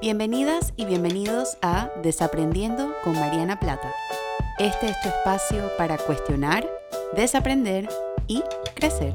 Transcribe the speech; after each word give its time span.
Bienvenidas 0.00 0.72
y 0.78 0.86
bienvenidos 0.86 1.58
a 1.60 1.92
Desaprendiendo 2.02 2.94
con 3.04 3.12
Mariana 3.12 3.60
Plata. 3.60 3.92
Este 4.58 4.86
es 4.86 4.98
tu 5.02 5.10
espacio 5.10 5.70
para 5.76 5.98
cuestionar, 5.98 6.66
desaprender 7.14 7.86
y 8.26 8.40
crecer. 8.74 9.12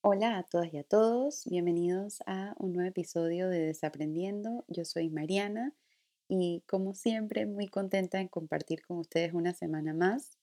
Hola 0.00 0.38
a 0.38 0.42
todas 0.42 0.74
y 0.74 0.78
a 0.78 0.82
todos, 0.82 1.44
bienvenidos 1.46 2.18
a 2.26 2.56
un 2.58 2.72
nuevo 2.72 2.88
episodio 2.88 3.48
de 3.48 3.60
Desaprendiendo. 3.60 4.64
Yo 4.66 4.84
soy 4.84 5.08
Mariana 5.10 5.72
y 6.26 6.64
como 6.66 6.94
siempre 6.94 7.46
muy 7.46 7.68
contenta 7.68 8.20
en 8.20 8.26
compartir 8.26 8.82
con 8.84 8.98
ustedes 8.98 9.34
una 9.34 9.54
semana 9.54 9.94
más 9.94 10.36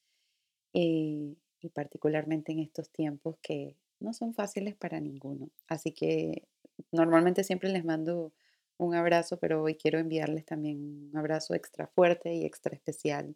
y 0.74 1.38
particularmente 1.74 2.52
en 2.52 2.60
estos 2.60 2.90
tiempos 2.90 3.38
que 3.42 3.78
no 4.00 4.14
son 4.14 4.34
fáciles 4.34 4.76
para 4.76 5.00
ninguno. 5.00 5.50
Así 5.68 5.92
que 5.94 6.44
normalmente 6.92 7.44
siempre 7.44 7.70
les 7.70 7.86
mando 7.86 8.34
un 8.78 8.96
abrazo, 8.96 9.38
pero 9.38 9.62
hoy 9.64 9.76
quiero 9.76 10.00
enviarles 10.00 10.46
también 10.46 11.10
un 11.12 11.18
abrazo 11.18 11.54
extra 11.54 11.88
fuerte 11.88 12.34
y 12.34 12.46
extra 12.46 12.76
especial 12.76 13.36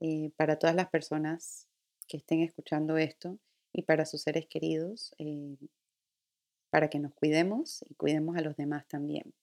eh, 0.00 0.30
para 0.36 0.58
todas 0.58 0.76
las 0.76 0.88
personas 0.88 1.66
que 2.06 2.18
estén 2.18 2.40
escuchando 2.42 2.96
esto 2.96 3.38
y 3.72 3.82
para 3.82 4.06
sus 4.06 4.22
seres 4.22 4.46
queridos, 4.46 5.14
eh, 5.18 5.56
para 6.70 6.88
que 6.88 6.98
nos 6.98 7.14
cuidemos 7.14 7.84
y 7.88 7.94
cuidemos 7.94 8.36
a 8.36 8.40
los 8.42 8.56
demás 8.56 8.86
también. 8.86 9.34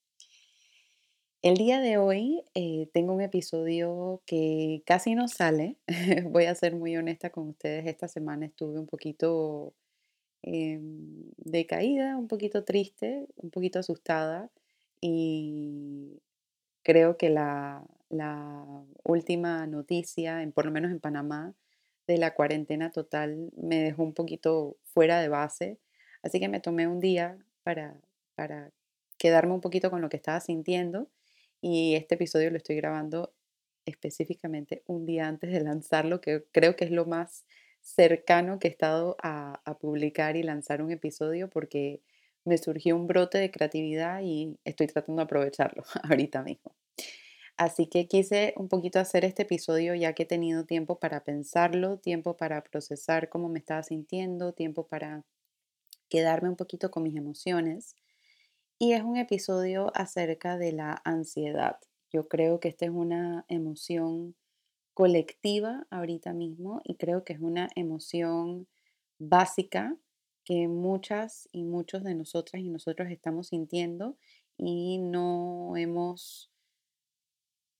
El 1.46 1.58
día 1.58 1.80
de 1.80 1.96
hoy 1.96 2.42
eh, 2.54 2.88
tengo 2.92 3.12
un 3.12 3.20
episodio 3.20 4.20
que 4.26 4.82
casi 4.84 5.14
no 5.14 5.28
sale. 5.28 5.76
Voy 6.24 6.46
a 6.46 6.54
ser 6.56 6.74
muy 6.74 6.96
honesta 6.96 7.30
con 7.30 7.50
ustedes. 7.50 7.86
Esta 7.86 8.08
semana 8.08 8.46
estuve 8.46 8.80
un 8.80 8.88
poquito 8.88 9.72
em, 10.42 11.30
decaída, 11.36 12.16
un 12.16 12.26
poquito 12.26 12.64
triste, 12.64 13.28
un 13.36 13.50
poquito 13.50 13.78
asustada 13.78 14.50
y 15.00 16.20
creo 16.82 17.16
que 17.16 17.30
la, 17.30 17.84
última 19.04 19.68
noticia, 19.68 20.42
en, 20.42 20.50
por 20.50 20.66
lo 20.66 20.72
menos 20.72 20.90
en 20.90 20.98
Panamá, 20.98 21.54
de 22.08 22.18
la 22.18 22.34
cuarentena 22.34 22.90
total 22.90 23.52
me 23.56 23.78
dejó 23.84 24.02
un 24.02 24.14
poquito 24.14 24.78
fuera 24.82 25.20
de 25.20 25.28
base. 25.28 25.78
Así 26.24 26.40
que 26.40 26.48
me 26.48 26.58
tomé 26.58 26.88
un 26.88 26.98
día 26.98 27.38
para, 27.62 27.94
para 28.34 28.72
quedarme 29.16 29.52
un 29.52 29.60
poquito 29.60 29.90
con 29.92 30.00
lo 30.00 30.08
que 30.08 30.16
estaba 30.16 30.40
sintiendo 30.40 31.08
y 31.60 31.94
este 31.94 32.16
episodio 32.16 32.50
lo 32.50 32.56
estoy 32.56 32.76
grabando 32.76 33.32
específicamente 33.86 34.82
un 34.86 35.06
día 35.06 35.28
antes 35.28 35.52
de 35.52 35.60
lanzarlo, 35.60 36.20
que 36.20 36.44
creo 36.52 36.76
que 36.76 36.84
es 36.84 36.90
lo 36.90 37.06
más 37.06 37.44
cercano 37.80 38.58
que 38.58 38.68
he 38.68 38.70
estado 38.70 39.16
a, 39.22 39.62
publicar 39.80 40.36
y 40.36 40.42
lanzar 40.42 40.82
un 40.82 40.90
episodio 40.90 41.48
porque 41.48 42.00
me 42.44 42.58
surgió 42.58 42.96
un 42.96 43.06
brote 43.06 43.38
de 43.38 43.50
creatividad 43.50 44.20
y 44.22 44.58
estoy 44.64 44.88
tratando 44.88 45.20
de 45.20 45.24
aprovecharlo 45.24 45.84
ahorita 46.02 46.42
mismo. 46.42 46.74
Así 47.56 47.86
que 47.86 48.06
quise 48.06 48.52
un 48.56 48.68
poquito 48.68 48.98
hacer 48.98 49.24
este 49.24 49.42
episodio 49.42 49.94
ya 49.94 50.12
que 50.12 50.24
he 50.24 50.26
tenido 50.26 50.64
tiempo 50.64 50.98
para 50.98 51.24
pensarlo, 51.24 51.98
tiempo 51.98 52.36
para 52.36 52.62
procesar 52.62 53.28
cómo 53.28 53.48
me 53.48 53.60
estaba 53.60 53.82
sintiendo, 53.82 54.52
tiempo 54.52 54.86
para 54.86 55.24
quedarme 56.08 56.48
un 56.48 56.56
poquito 56.56 56.90
con 56.90 57.02
mis 57.04 57.16
emociones 57.16 57.94
y 58.78 58.92
es 58.92 59.02
un 59.02 59.16
episodio 59.16 59.90
acerca 59.94 60.58
de 60.58 60.72
la 60.72 61.00
ansiedad. 61.04 61.78
Yo 62.12 62.28
creo 62.28 62.60
que 62.60 62.68
esta 62.68 62.84
es 62.84 62.90
una 62.90 63.44
emoción 63.48 64.34
colectiva 64.94 65.86
ahorita 65.90 66.32
mismo 66.32 66.80
y 66.84 66.96
creo 66.96 67.24
que 67.24 67.32
es 67.34 67.40
una 67.40 67.68
emoción 67.74 68.66
básica 69.18 69.96
que 70.44 70.68
muchas 70.68 71.48
y 71.52 71.64
muchos 71.64 72.04
de 72.04 72.14
nosotras 72.14 72.62
y 72.62 72.68
nosotros 72.68 73.10
estamos 73.10 73.48
sintiendo 73.48 74.16
y 74.56 74.98
no 74.98 75.76
hemos 75.76 76.50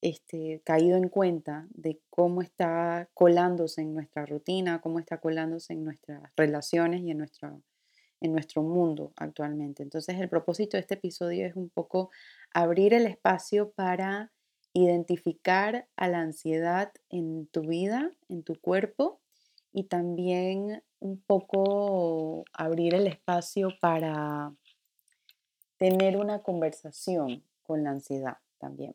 este, 0.02 0.60
caído 0.64 0.96
en 0.96 1.08
cuenta 1.08 1.66
de 1.70 2.00
cómo 2.10 2.42
está 2.42 3.08
colándose 3.14 3.82
en 3.82 3.94
nuestra 3.94 4.26
rutina, 4.26 4.80
cómo 4.80 4.98
está 4.98 5.18
colándose 5.20 5.74
en 5.74 5.84
nuestras 5.84 6.22
relaciones 6.36 7.02
y 7.02 7.10
en 7.10 7.18
nuestra 7.18 7.56
en 8.20 8.32
nuestro 8.32 8.62
mundo 8.62 9.12
actualmente. 9.16 9.82
Entonces 9.82 10.18
el 10.18 10.28
propósito 10.28 10.76
de 10.76 10.82
este 10.82 10.94
episodio 10.94 11.46
es 11.46 11.56
un 11.56 11.68
poco 11.68 12.10
abrir 12.52 12.94
el 12.94 13.06
espacio 13.06 13.70
para 13.70 14.32
identificar 14.72 15.86
a 15.96 16.08
la 16.08 16.20
ansiedad 16.20 16.92
en 17.08 17.46
tu 17.46 17.62
vida, 17.62 18.10
en 18.28 18.42
tu 18.42 18.60
cuerpo 18.60 19.20
y 19.72 19.84
también 19.84 20.82
un 21.00 21.20
poco 21.20 22.44
abrir 22.52 22.94
el 22.94 23.06
espacio 23.06 23.70
para 23.80 24.52
tener 25.78 26.16
una 26.16 26.42
conversación 26.42 27.42
con 27.62 27.84
la 27.84 27.90
ansiedad 27.90 28.38
también. 28.58 28.94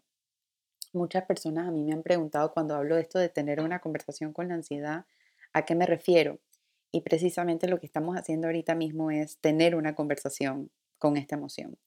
Muchas 0.93 1.23
personas 1.25 1.67
a 1.67 1.71
mí 1.71 1.83
me 1.83 1.93
han 1.93 2.03
preguntado 2.03 2.51
cuando 2.53 2.75
hablo 2.75 2.95
de 2.95 3.01
esto 3.01 3.19
de 3.19 3.29
tener 3.29 3.61
una 3.61 3.79
conversación 3.79 4.33
con 4.33 4.49
la 4.49 4.55
ansiedad, 4.55 5.05
¿a 5.53 5.65
qué 5.65 5.73
me 5.75 5.85
refiero? 5.85 6.39
Y 6.91 7.01
precisamente 7.01 7.67
lo 7.67 7.79
que 7.79 7.85
estamos 7.85 8.17
haciendo 8.17 8.47
ahorita 8.47 8.75
mismo 8.75 9.11
es 9.11 9.37
tener 9.37 9.75
una 9.75 9.95
conversación 9.95 10.69
con 10.97 11.17
esta 11.17 11.35
emoción. 11.35 11.77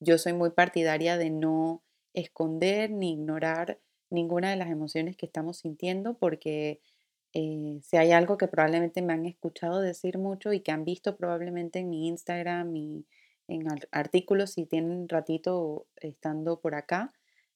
Yo 0.00 0.18
soy 0.18 0.32
muy 0.32 0.50
partidaria 0.50 1.16
de 1.18 1.30
no 1.30 1.82
esconder 2.12 2.90
ni 2.90 3.12
ignorar 3.12 3.80
ninguna 4.10 4.50
de 4.50 4.56
las 4.56 4.70
emociones 4.70 5.16
que 5.16 5.26
estamos 5.26 5.58
sintiendo 5.58 6.14
porque 6.14 6.80
eh, 7.32 7.80
si 7.82 7.96
hay 7.96 8.12
algo 8.12 8.38
que 8.38 8.46
probablemente 8.46 9.02
me 9.02 9.12
han 9.12 9.26
escuchado 9.26 9.80
decir 9.80 10.18
mucho 10.18 10.52
y 10.52 10.60
que 10.60 10.70
han 10.70 10.84
visto 10.84 11.16
probablemente 11.16 11.80
en 11.80 11.90
mi 11.90 12.06
Instagram 12.06 12.76
y 12.76 13.06
en 13.48 13.66
artículos 13.90 14.52
si 14.52 14.66
tienen 14.66 15.08
ratito 15.08 15.86
estando 15.96 16.60
por 16.60 16.76
acá, 16.76 17.12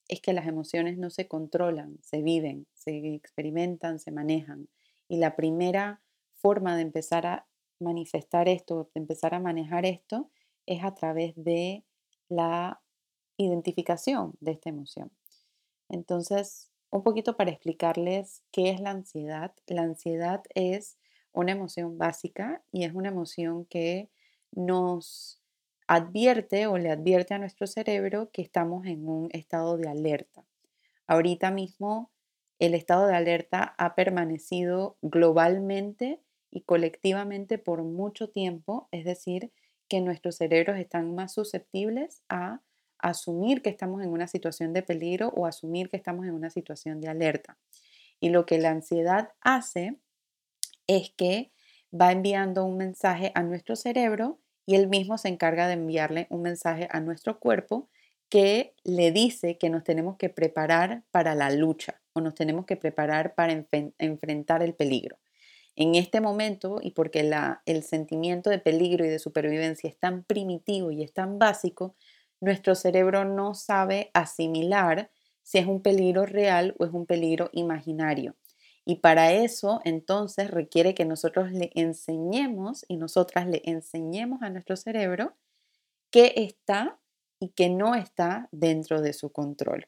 es 0.08 0.20
que 0.20 0.32
las 0.32 0.46
emociones 0.46 0.98
no 0.98 1.10
se 1.10 1.28
controlan, 1.28 1.98
se 2.02 2.22
viven, 2.22 2.66
se 2.74 3.14
experimentan, 3.14 4.00
se 4.00 4.10
manejan. 4.10 4.68
Y 5.06 5.18
la 5.18 5.36
primera 5.36 6.00
forma 6.40 6.76
de 6.76 6.82
empezar 6.82 7.26
a 7.26 7.46
manifestar 7.80 8.48
esto, 8.48 8.90
de 8.94 9.00
empezar 9.00 9.34
a 9.34 9.40
manejar 9.40 9.86
esto, 9.86 10.30
es 10.66 10.84
a 10.84 10.94
través 10.94 11.34
de 11.36 11.84
la 12.28 12.80
identificación 13.36 14.34
de 14.40 14.52
esta 14.52 14.68
emoción. 14.68 15.10
Entonces, 15.88 16.70
un 16.90 17.02
poquito 17.02 17.36
para 17.36 17.50
explicarles 17.50 18.42
qué 18.50 18.70
es 18.70 18.80
la 18.80 18.90
ansiedad. 18.90 19.52
La 19.66 19.82
ansiedad 19.82 20.42
es 20.54 20.98
una 21.32 21.52
emoción 21.52 21.98
básica 21.98 22.62
y 22.72 22.84
es 22.84 22.94
una 22.94 23.08
emoción 23.08 23.64
que 23.66 24.10
nos 24.52 25.40
advierte 25.86 26.66
o 26.66 26.78
le 26.78 26.90
advierte 26.90 27.34
a 27.34 27.38
nuestro 27.38 27.66
cerebro 27.66 28.30
que 28.32 28.42
estamos 28.42 28.86
en 28.86 29.08
un 29.08 29.28
estado 29.32 29.76
de 29.76 29.88
alerta. 29.88 30.44
Ahorita 31.06 31.50
mismo 31.50 32.10
el 32.58 32.74
estado 32.74 33.06
de 33.06 33.16
alerta 33.16 33.74
ha 33.78 33.94
permanecido 33.94 34.96
globalmente 35.00 36.20
y 36.50 36.62
colectivamente 36.62 37.58
por 37.58 37.82
mucho 37.82 38.28
tiempo, 38.28 38.88
es 38.92 39.04
decir, 39.04 39.52
que 39.88 40.00
nuestros 40.00 40.36
cerebros 40.36 40.78
están 40.78 41.14
más 41.14 41.32
susceptibles 41.32 42.22
a 42.28 42.60
asumir 42.98 43.62
que 43.62 43.70
estamos 43.70 44.02
en 44.02 44.10
una 44.10 44.28
situación 44.28 44.72
de 44.72 44.82
peligro 44.82 45.28
o 45.28 45.46
asumir 45.46 45.88
que 45.88 45.96
estamos 45.96 46.26
en 46.26 46.34
una 46.34 46.50
situación 46.50 47.00
de 47.00 47.08
alerta. 47.08 47.58
Y 48.20 48.30
lo 48.30 48.44
que 48.44 48.58
la 48.58 48.70
ansiedad 48.70 49.30
hace 49.40 49.96
es 50.86 51.10
que 51.16 51.52
va 51.94 52.12
enviando 52.12 52.64
un 52.64 52.76
mensaje 52.76 53.32
a 53.34 53.42
nuestro 53.42 53.76
cerebro 53.76 54.40
y 54.66 54.74
él 54.74 54.88
mismo 54.88 55.16
se 55.16 55.28
encarga 55.28 55.66
de 55.66 55.74
enviarle 55.74 56.26
un 56.28 56.42
mensaje 56.42 56.88
a 56.90 57.00
nuestro 57.00 57.38
cuerpo 57.38 57.88
que 58.28 58.74
le 58.84 59.12
dice 59.12 59.56
que 59.56 59.70
nos 59.70 59.84
tenemos 59.84 60.16
que 60.18 60.28
preparar 60.28 61.04
para 61.10 61.34
la 61.34 61.50
lucha 61.50 62.02
o 62.12 62.20
nos 62.20 62.34
tenemos 62.34 62.66
que 62.66 62.76
preparar 62.76 63.34
para 63.34 63.64
enfrentar 63.98 64.62
el 64.62 64.74
peligro 64.74 65.18
en 65.80 65.94
este 65.94 66.20
momento 66.20 66.80
y 66.82 66.90
porque 66.90 67.20
el 67.64 67.82
sentimiento 67.84 68.50
de 68.50 68.58
peligro 68.58 69.04
y 69.04 69.08
de 69.08 69.20
supervivencia 69.20 69.88
es 69.88 69.96
tan 69.96 70.24
primitivo 70.24 70.90
y 70.90 71.04
es 71.04 71.12
tan 71.12 71.38
básico, 71.38 71.94
nuestro 72.40 72.74
cerebro 72.74 73.24
no 73.24 73.54
sabe 73.54 74.10
asimilar 74.12 75.08
si 75.44 75.58
es 75.58 75.66
un 75.66 75.80
peligro 75.80 76.26
real 76.26 76.74
o 76.80 76.84
es 76.84 76.92
un 76.92 77.06
peligro 77.06 77.48
imaginario. 77.52 78.34
Y 78.84 78.96
para 78.96 79.32
eso 79.32 79.80
entonces 79.84 80.50
requiere 80.50 80.94
que 80.94 81.04
nosotros 81.04 81.52
le 81.52 81.70
enseñemos 81.76 82.84
y 82.88 82.96
nosotras 82.96 83.46
le 83.46 83.62
enseñemos 83.64 84.42
a 84.42 84.50
nuestro 84.50 84.76
cerebro 84.76 85.36
qué 86.10 86.32
está 86.34 86.98
y 87.38 87.50
qué 87.50 87.68
no 87.68 87.94
está 87.94 88.48
dentro 88.50 89.00
de 89.00 89.12
su 89.12 89.30
control. 89.30 89.86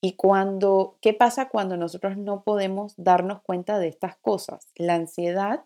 Y 0.00 0.14
cuando, 0.14 0.96
¿qué 1.00 1.12
pasa 1.12 1.48
cuando 1.48 1.76
nosotros 1.76 2.16
no 2.16 2.44
podemos 2.44 2.94
darnos 2.96 3.42
cuenta 3.42 3.78
de 3.78 3.88
estas 3.88 4.16
cosas? 4.16 4.68
La 4.76 4.94
ansiedad 4.94 5.64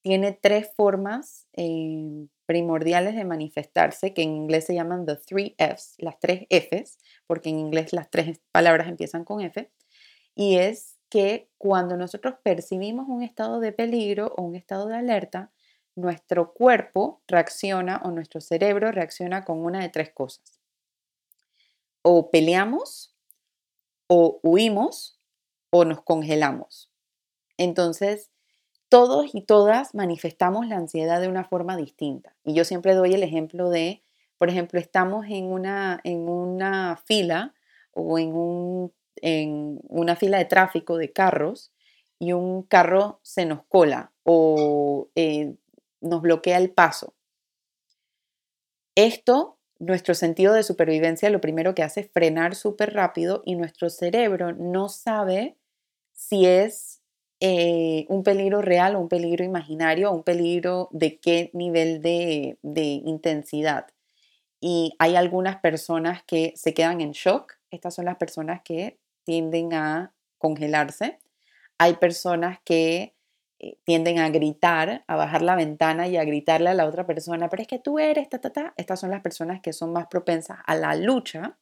tiene 0.00 0.32
tres 0.32 0.70
formas 0.74 1.46
eh, 1.52 2.26
primordiales 2.46 3.14
de 3.14 3.24
manifestarse, 3.24 4.14
que 4.14 4.22
en 4.22 4.34
inglés 4.36 4.66
se 4.66 4.74
llaman 4.74 5.06
the 5.06 5.16
three 5.16 5.54
Fs, 5.58 5.94
las 5.98 6.18
tres 6.18 6.46
Fs, 6.50 6.98
porque 7.26 7.50
en 7.50 7.58
inglés 7.58 7.92
las 7.92 8.10
tres 8.10 8.40
palabras 8.52 8.88
empiezan 8.88 9.24
con 9.24 9.40
F, 9.40 9.70
y 10.34 10.56
es 10.56 10.98
que 11.08 11.48
cuando 11.58 11.96
nosotros 11.96 12.34
percibimos 12.42 13.06
un 13.08 13.22
estado 13.22 13.60
de 13.60 13.72
peligro 13.72 14.34
o 14.36 14.42
un 14.42 14.56
estado 14.56 14.88
de 14.88 14.96
alerta, 14.96 15.52
nuestro 15.94 16.52
cuerpo 16.52 17.22
reacciona 17.28 18.00
o 18.04 18.10
nuestro 18.10 18.40
cerebro 18.40 18.90
reacciona 18.90 19.44
con 19.44 19.64
una 19.64 19.80
de 19.80 19.90
tres 19.90 20.10
cosas. 20.12 20.60
O 22.02 22.30
peleamos, 22.30 23.13
o 24.06 24.40
huimos, 24.42 25.18
o 25.70 25.84
nos 25.84 26.02
congelamos. 26.02 26.90
Entonces, 27.56 28.30
todos 28.88 29.34
y 29.34 29.40
todas 29.40 29.94
manifestamos 29.94 30.68
la 30.68 30.76
ansiedad 30.76 31.20
de 31.20 31.28
una 31.28 31.44
forma 31.44 31.76
distinta. 31.76 32.36
Y 32.44 32.54
yo 32.54 32.64
siempre 32.64 32.94
doy 32.94 33.14
el 33.14 33.22
ejemplo 33.22 33.70
de, 33.70 34.02
por 34.38 34.48
ejemplo, 34.48 34.78
estamos 34.78 35.26
en 35.28 35.46
una, 35.46 36.00
en 36.04 36.28
una 36.28 36.96
fila 37.04 37.54
o 37.92 38.18
en, 38.18 38.34
un, 38.34 38.92
en 39.16 39.80
una 39.88 40.16
fila 40.16 40.38
de 40.38 40.44
tráfico 40.44 40.96
de 40.96 41.12
carros 41.12 41.72
y 42.18 42.32
un 42.32 42.62
carro 42.62 43.20
se 43.22 43.46
nos 43.46 43.64
cola 43.66 44.12
o 44.22 45.08
eh, 45.14 45.54
nos 46.00 46.22
bloquea 46.22 46.58
el 46.58 46.70
paso. 46.70 47.14
Esto, 48.94 49.53
nuestro 49.78 50.14
sentido 50.14 50.54
de 50.54 50.62
supervivencia, 50.62 51.30
lo 51.30 51.40
primero 51.40 51.74
que 51.74 51.82
hace 51.82 52.00
es 52.00 52.10
frenar 52.10 52.54
súper 52.54 52.94
rápido 52.94 53.42
y 53.44 53.56
nuestro 53.56 53.90
cerebro 53.90 54.52
no 54.52 54.88
sabe 54.88 55.56
si 56.12 56.46
es 56.46 57.02
eh, 57.40 58.06
un 58.08 58.22
peligro 58.22 58.62
real 58.62 58.96
o 58.96 59.00
un 59.00 59.08
peligro 59.08 59.44
imaginario 59.44 60.10
o 60.10 60.14
un 60.14 60.22
peligro 60.22 60.88
de 60.92 61.18
qué 61.18 61.50
nivel 61.52 62.00
de, 62.00 62.56
intensidad. 63.04 63.88
Y 64.60 64.94
hay 64.98 65.16
algunas 65.16 65.56
personas 65.56 66.22
que 66.24 66.54
se 66.56 66.72
quedan 66.72 67.00
en 67.00 67.10
shock. 67.12 67.54
Estas 67.70 67.94
son 67.94 68.06
las 68.06 68.16
personas 68.16 68.62
que 68.64 68.98
tienden 69.24 69.74
a 69.74 70.14
congelarse. 70.38 71.18
Hay 71.76 71.94
personas 71.94 72.60
que 72.64 73.13
tienden 73.84 74.18
a 74.18 74.28
gritar, 74.30 75.04
a 75.06 75.16
bajar 75.16 75.42
la 75.42 75.56
ventana 75.56 76.08
y 76.08 76.16
a 76.16 76.24
gritarle 76.24 76.70
a 76.70 76.74
la 76.74 76.86
otra 76.86 77.06
persona, 77.06 77.48
pero 77.48 77.62
es 77.62 77.68
que 77.68 77.78
tú 77.78 77.98
eres, 77.98 78.28
ta, 78.28 78.40
ta, 78.40 78.50
ta. 78.50 78.74
Estas 78.76 79.00
son 79.00 79.10
las 79.10 79.22
personas 79.22 79.60
que 79.60 79.72
son 79.72 79.92
más 79.92 80.06
propensas 80.06 80.58
a 80.66 80.74
la 80.74 80.94
lucha. 80.96 81.58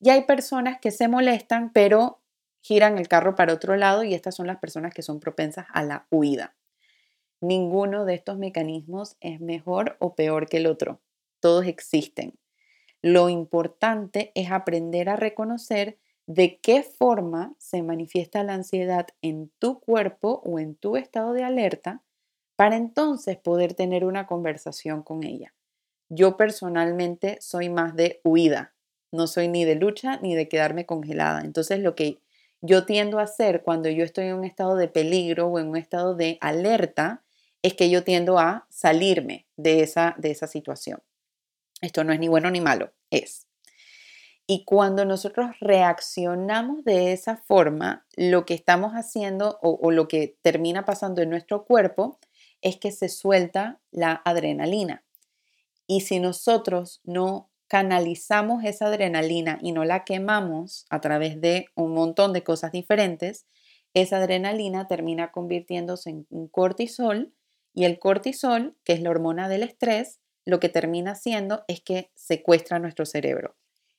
Y 0.00 0.10
hay 0.10 0.24
personas 0.24 0.78
que 0.80 0.90
se 0.90 1.08
molestan, 1.08 1.72
pero 1.72 2.20
giran 2.60 2.98
el 2.98 3.08
carro 3.08 3.34
para 3.34 3.52
otro 3.52 3.76
lado 3.76 4.04
y 4.04 4.14
estas 4.14 4.34
son 4.34 4.46
las 4.46 4.58
personas 4.58 4.92
que 4.92 5.02
son 5.02 5.20
propensas 5.20 5.66
a 5.72 5.82
la 5.82 6.06
huida. 6.10 6.54
Ninguno 7.40 8.04
de 8.04 8.14
estos 8.14 8.36
mecanismos 8.36 9.16
es 9.20 9.40
mejor 9.40 9.96
o 10.00 10.14
peor 10.14 10.48
que 10.48 10.58
el 10.58 10.66
otro. 10.66 11.00
Todos 11.40 11.66
existen. 11.66 12.38
Lo 13.00 13.28
importante 13.28 14.32
es 14.34 14.50
aprender 14.50 15.08
a 15.08 15.16
reconocer 15.16 15.98
de 16.28 16.58
qué 16.60 16.82
forma 16.82 17.54
se 17.58 17.82
manifiesta 17.82 18.44
la 18.44 18.52
ansiedad 18.52 19.06
en 19.22 19.50
tu 19.58 19.80
cuerpo 19.80 20.42
o 20.44 20.58
en 20.58 20.74
tu 20.74 20.98
estado 20.98 21.32
de 21.32 21.42
alerta 21.42 22.02
para 22.54 22.76
entonces 22.76 23.38
poder 23.38 23.72
tener 23.72 24.04
una 24.04 24.26
conversación 24.26 25.02
con 25.02 25.24
ella. 25.24 25.54
Yo 26.10 26.36
personalmente 26.36 27.38
soy 27.40 27.70
más 27.70 27.96
de 27.96 28.20
huida, 28.24 28.74
no 29.10 29.26
soy 29.26 29.48
ni 29.48 29.64
de 29.64 29.76
lucha 29.76 30.18
ni 30.18 30.34
de 30.34 30.48
quedarme 30.48 30.84
congelada. 30.84 31.40
Entonces 31.40 31.80
lo 31.80 31.94
que 31.94 32.18
yo 32.60 32.84
tiendo 32.84 33.20
a 33.20 33.22
hacer 33.22 33.62
cuando 33.62 33.88
yo 33.88 34.04
estoy 34.04 34.26
en 34.26 34.34
un 34.34 34.44
estado 34.44 34.76
de 34.76 34.88
peligro 34.88 35.46
o 35.46 35.58
en 35.58 35.68
un 35.68 35.76
estado 35.78 36.14
de 36.14 36.36
alerta 36.42 37.22
es 37.62 37.72
que 37.72 37.88
yo 37.88 38.04
tiendo 38.04 38.38
a 38.38 38.66
salirme 38.68 39.46
de 39.56 39.80
esa, 39.80 40.14
de 40.18 40.30
esa 40.30 40.46
situación. 40.46 41.02
Esto 41.80 42.04
no 42.04 42.12
es 42.12 42.20
ni 42.20 42.28
bueno 42.28 42.50
ni 42.50 42.60
malo, 42.60 42.92
es. 43.10 43.47
Y 44.50 44.64
cuando 44.64 45.04
nosotros 45.04 45.50
reaccionamos 45.60 46.82
de 46.82 47.12
esa 47.12 47.36
forma, 47.36 48.06
lo 48.16 48.46
que 48.46 48.54
estamos 48.54 48.94
haciendo 48.94 49.58
o, 49.60 49.90
lo 49.90 50.08
que 50.08 50.38
termina 50.40 50.86
pasando 50.86 51.20
en 51.20 51.28
nuestro 51.28 51.66
cuerpo 51.66 52.18
es 52.62 52.78
que 52.78 52.90
se 52.90 53.10
suelta 53.10 53.78
la 53.90 54.22
adrenalina. 54.24 55.04
Y 55.86 56.00
si 56.00 56.18
nosotros 56.18 57.02
no 57.04 57.50
canalizamos 57.66 58.64
esa 58.64 58.86
adrenalina 58.86 59.58
y 59.60 59.72
no 59.72 59.84
la 59.84 60.04
quemamos 60.04 60.86
a 60.88 61.02
través 61.02 61.42
de 61.42 61.66
un 61.74 61.92
montón 61.92 62.32
de 62.32 62.42
cosas 62.42 62.72
diferentes, 62.72 63.44
esa 63.92 64.16
adrenalina 64.16 64.86
termina 64.86 65.30
convirtiéndose 65.30 66.08
en 66.08 66.26
un 66.30 66.48
cortisol 66.48 67.34
y 67.74 67.84
el 67.84 67.98
cortisol, 67.98 68.78
que 68.82 68.94
es 68.94 69.02
la 69.02 69.10
hormona 69.10 69.50
del 69.50 69.62
estrés, 69.62 70.20
lo 70.46 70.58
que 70.58 70.70
termina 70.70 71.10
haciendo 71.10 71.64
es 71.68 71.82
que 71.82 72.10
secuestra 72.14 72.78
nuestro 72.78 73.04
cerebro. 73.04 73.54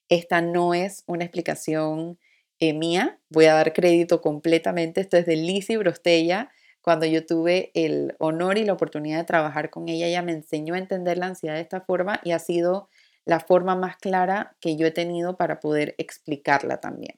Esta 0.10 0.42
no 0.42 0.74
es 0.74 1.04
una 1.06 1.24
explicación 1.24 2.20
eh, 2.60 2.74
mía, 2.74 3.20
voy 3.30 3.46
a 3.46 3.54
dar 3.54 3.74
crédito 3.74 4.22
completamente, 4.22 5.02
esto 5.02 5.16
es 5.18 5.26
de 5.26 5.38
Lizzie 5.38 5.78
Brostella. 5.78 6.52
Cuando 6.82 7.06
yo 7.06 7.26
tuve 7.26 7.72
el 7.74 8.16
honor 8.20 8.58
y 8.58 8.66
la 8.66 8.74
oportunidad 8.74 9.20
de 9.20 9.24
trabajar 9.26 9.70
con 9.70 9.88
ella, 9.88 10.08
ella 10.08 10.22
me 10.22 10.32
enseñó 10.32 10.74
a 10.74 10.80
entender 10.80 11.18
la 11.18 11.28
ansiedad 11.28 11.56
de 11.56 11.62
esta 11.62 11.82
forma 11.82 12.20
y 12.24 12.32
ha 12.32 12.40
sido 12.40 12.90
la 13.26 13.40
forma 13.40 13.76
más 13.76 13.98
clara 13.98 14.58
que 14.60 14.76
yo 14.76 14.88
he 14.88 14.92
tenido 14.92 15.38
para 15.38 15.60
poder 15.60 15.94
explicarla 15.98 16.80
también. 16.80 17.16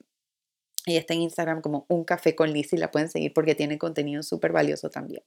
Ella 0.84 1.00
está 1.00 1.14
en 1.14 1.22
Instagram 1.22 1.60
como 1.62 1.86
un 1.88 2.04
café 2.04 2.34
con 2.34 2.52
Lizzie, 2.52 2.78
la 2.78 2.90
pueden 2.90 3.08
seguir 3.08 3.32
porque 3.32 3.54
tiene 3.54 3.78
contenido 3.78 4.22
súper 4.22 4.52
valioso 4.52 4.90
también. 4.90 5.22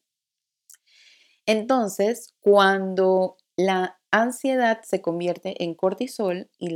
Entonces, 1.46 2.34
cuando 2.40 3.38
la 3.56 4.00
ansiedad 4.22 4.82
se 4.84 5.02
convierte 5.02 5.64
en 5.64 5.76
cortisol 5.76 6.50
y, 6.58 6.76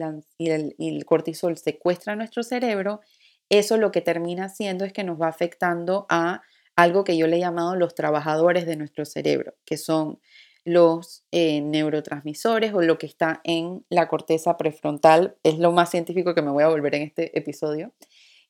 el, 0.49 1.05
cortisol 1.05 1.57
secuestra 1.57 2.15
nuestro 2.15 2.43
cerebro, 2.43 3.01
eso 3.49 3.77
lo 3.77 3.91
que 3.91 4.01
termina 4.01 4.45
haciendo 4.45 4.85
es 4.85 4.93
que 4.93 5.03
nos 5.03 5.19
va 5.19 5.27
afectando 5.27 6.05
a 6.09 6.41
algo 6.75 7.03
que 7.03 7.17
yo 7.17 7.27
le 7.27 7.37
he 7.37 7.39
llamado 7.39 7.75
los 7.75 7.95
trabajadores 7.95 8.65
de 8.65 8.75
nuestro 8.75 9.05
cerebro, 9.05 9.55
que 9.65 9.77
son 9.77 10.19
los 10.65 11.23
eh, 11.31 11.61
neurotransmisores 11.61 12.73
o 12.73 12.81
lo 12.81 12.97
que 12.97 13.05
está 13.05 13.41
en 13.43 13.85
la 13.89 14.07
corteza 14.07 14.57
prefrontal, 14.57 15.37
es 15.43 15.57
lo 15.59 15.71
más 15.71 15.89
científico 15.89 16.35
que 16.35 16.41
me 16.41 16.51
voy 16.51 16.63
a 16.63 16.69
volver 16.69 16.95
en 16.95 17.03
este 17.03 17.37
episodio, 17.37 17.93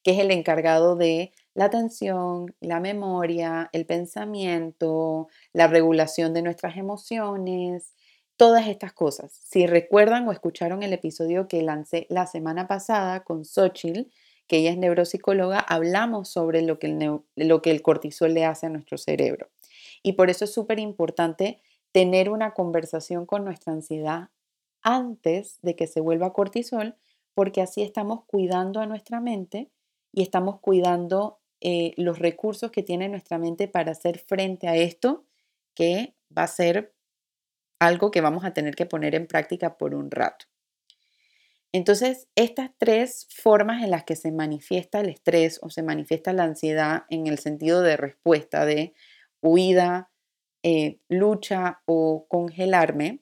que 0.04 0.12
es 0.12 0.20
el 0.20 0.32
encargado 0.32 0.96
de 0.96 1.32
la 1.54 1.66
atención, 1.66 2.56
la 2.60 2.80
memoria, 2.80 3.70
el 3.72 3.86
pensamiento, 3.86 5.28
la 5.54 5.68
regulación 5.68 6.34
de 6.34 6.42
nuestras 6.42 6.78
emociones, 6.78 7.94
todas 8.40 8.70
estas 8.70 8.94
cosas. 8.94 9.34
Si 9.34 9.68
recuerdan 9.68 10.26
o 10.26 10.32
escucharon 10.32 10.82
el 10.82 10.94
episodio 10.94 11.50
que 11.50 11.62
lancé 11.62 12.08
la 12.10 12.26
semana 12.26 12.70
pasada 12.70 13.26
con 13.26 13.44
Xochitl, 13.44 14.10
que 14.48 14.60
ella 14.60 14.72
es 14.72 14.78
neuropsicóloga, 14.78 15.60
hablamos 15.60 16.30
sobre 16.30 16.62
lo 16.62 16.80
que 16.80 16.88
el, 16.88 17.20
lo 17.36 17.62
que 17.62 17.72
el 17.72 17.82
cortisol 17.82 18.34
le 18.34 18.46
hace 18.46 18.66
a 18.66 18.70
nuestro 18.70 18.98
cerebro. 18.98 19.50
Y 20.04 20.14
por 20.14 20.30
eso 20.30 20.46
es 20.46 20.54
súper 20.54 20.80
importante 20.80 21.60
tener 21.92 22.30
una 22.30 22.54
conversación 22.54 23.26
con 23.26 23.44
nuestra 23.44 23.74
ansiedad 23.74 24.30
antes 24.84 25.60
de 25.62 25.76
que 25.76 25.86
se 25.86 26.00
vuelva 26.00 26.32
cortisol, 26.32 26.96
porque 27.34 27.62
así 27.62 27.82
estamos 27.82 28.24
cuidando 28.24 28.80
a 28.80 28.86
nuestra 28.86 29.20
mente 29.20 29.70
y 30.14 30.22
estamos 30.22 30.62
cuidando 30.62 31.40
eh, 31.60 31.94
los 31.98 32.20
recursos 32.20 32.72
que 32.72 32.84
tiene 32.84 33.10
nuestra 33.10 33.38
mente 33.38 33.68
para 33.68 33.92
hacer 33.92 34.18
frente 34.18 34.70
a 34.70 34.78
esto 34.78 35.26
que 35.74 36.16
va 36.36 36.44
a 36.44 36.48
ser 36.48 36.94
algo 37.80 38.12
que 38.12 38.22
vamos 38.22 38.46
a 38.46 38.54
tener 38.54 38.76
que 38.76 38.86
poner 38.86 39.16
en 39.16 39.28
práctica 39.28 39.78
por 39.78 39.96
un 39.96 40.12
rato. 40.12 40.46
Entonces, 41.72 42.28
estas 42.36 42.72
tres 42.78 43.28
formas 43.30 43.84
en 43.84 43.92
las 43.92 44.04
que 44.04 44.16
se 44.16 44.32
manifiesta 44.32 45.02
el 45.02 45.10
estrés 45.10 45.60
o 45.62 45.70
se 45.70 45.84
manifiesta 45.84 46.34
la 46.34 46.44
ansiedad 46.44 47.04
en 47.10 47.28
el 47.28 47.38
sentido 47.38 47.82
de 47.82 47.96
respuesta 47.96 48.66
de 48.66 48.94
huida, 49.42 50.12
eh, 50.64 51.00
lucha 51.08 51.82
o 51.86 52.26
congelarme, 52.28 53.22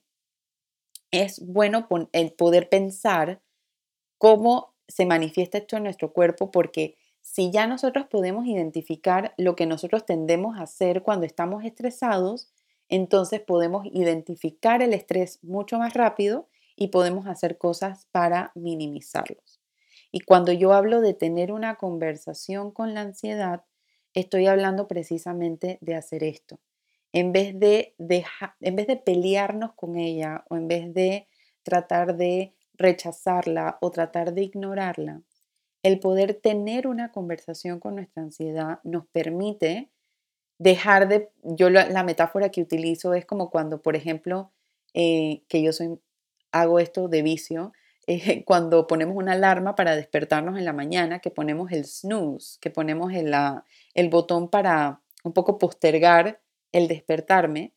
es 1.11 1.45
bueno 1.45 1.87
el 2.13 2.33
poder 2.33 2.69
pensar 2.69 3.41
cómo 4.17 4.73
se 4.87 5.05
manifiesta 5.05 5.57
esto 5.57 5.77
en 5.77 5.83
nuestro 5.83 6.13
cuerpo 6.13 6.49
porque 6.51 6.97
si 7.21 7.51
ya 7.51 7.67
nosotros 7.67 8.07
podemos 8.09 8.45
identificar 8.47 9.33
lo 9.37 9.55
que 9.55 9.65
nosotros 9.65 10.05
tendemos 10.05 10.57
a 10.57 10.63
hacer 10.63 11.03
cuando 11.03 11.25
estamos 11.25 11.65
estresados, 11.65 12.53
entonces 12.89 13.41
podemos 13.41 13.85
identificar 13.91 14.81
el 14.81 14.93
estrés 14.93 15.43
mucho 15.43 15.77
más 15.77 15.93
rápido 15.93 16.47
y 16.75 16.87
podemos 16.87 17.27
hacer 17.27 17.57
cosas 17.57 18.07
para 18.11 18.51
minimizarlos. 18.55 19.59
Y 20.11 20.21
cuando 20.21 20.51
yo 20.53 20.73
hablo 20.73 21.01
de 21.01 21.13
tener 21.13 21.51
una 21.51 21.75
conversación 21.75 22.71
con 22.71 22.93
la 22.93 23.01
ansiedad, 23.01 23.63
estoy 24.13 24.47
hablando 24.47 24.87
precisamente 24.87 25.77
de 25.81 25.95
hacer 25.95 26.23
esto. 26.23 26.59
En 27.11 27.31
vez 27.31 27.59
de, 27.59 27.95
en 28.61 28.75
vez 28.75 28.87
de 28.87 28.97
pelearnos 28.97 29.73
con 29.73 29.97
ella 29.97 30.45
o 30.49 30.55
en 30.55 30.67
vez 30.67 30.93
de 30.93 31.27
tratar 31.63 32.15
de 32.15 32.53
rechazarla 32.73 33.77
o 33.81 33.91
tratar 33.91 34.33
de 34.33 34.43
ignorarla, 34.43 35.21
el 35.83 35.99
poder 35.99 36.33
tener 36.35 36.87
una 36.87 37.11
conversación 37.11 37.79
con 37.79 37.95
nuestra 37.95 38.23
ansiedad 38.23 38.79
nos 38.83 39.07
permite 39.07 39.89
dejar 40.57 41.07
de, 41.07 41.29
yo 41.43 41.69
la, 41.69 42.03
metáfora 42.03 42.49
que 42.49 42.61
utilizo 42.61 43.13
es 43.13 43.25
como 43.25 43.49
cuando, 43.49 43.81
por 43.81 43.95
ejemplo, 43.95 44.51
eh, 44.93 45.43
que 45.47 45.61
yo 45.61 45.73
soy, 45.73 45.99
hago 46.51 46.79
esto 46.79 47.07
de 47.07 47.21
vicio, 47.21 47.73
eh, 48.07 48.43
cuando 48.45 48.87
ponemos 48.87 49.15
una 49.15 49.33
alarma 49.33 49.75
para 49.75 49.95
despertarnos 49.95 50.57
en 50.57 50.65
la 50.65 50.73
mañana, 50.73 51.19
que 51.19 51.31
ponemos 51.31 51.71
el 51.71 51.85
snooze, 51.85 52.57
que 52.59 52.69
ponemos 52.69 53.13
el, 53.13 53.33
el 53.93 54.09
botón 54.09 54.49
para 54.49 55.01
un 55.23 55.33
poco 55.33 55.57
postergar 55.57 56.39
el 56.71 56.87
despertarme, 56.87 57.73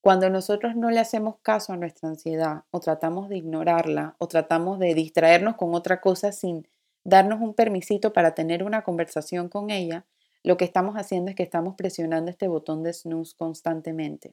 cuando 0.00 0.30
nosotros 0.30 0.76
no 0.76 0.90
le 0.90 1.00
hacemos 1.00 1.36
caso 1.42 1.72
a 1.72 1.76
nuestra 1.76 2.08
ansiedad 2.08 2.62
o 2.70 2.78
tratamos 2.78 3.28
de 3.28 3.38
ignorarla 3.38 4.14
o 4.18 4.28
tratamos 4.28 4.78
de 4.78 4.94
distraernos 4.94 5.56
con 5.56 5.74
otra 5.74 6.00
cosa 6.00 6.30
sin 6.30 6.68
darnos 7.02 7.40
un 7.40 7.54
permisito 7.54 8.12
para 8.12 8.32
tener 8.32 8.62
una 8.62 8.82
conversación 8.82 9.48
con 9.48 9.70
ella, 9.70 10.06
lo 10.46 10.56
que 10.56 10.64
estamos 10.64 10.94
haciendo 10.94 11.28
es 11.28 11.34
que 11.34 11.42
estamos 11.42 11.74
presionando 11.74 12.30
este 12.30 12.46
botón 12.46 12.84
de 12.84 12.92
snooze 12.92 13.34
constantemente. 13.36 14.32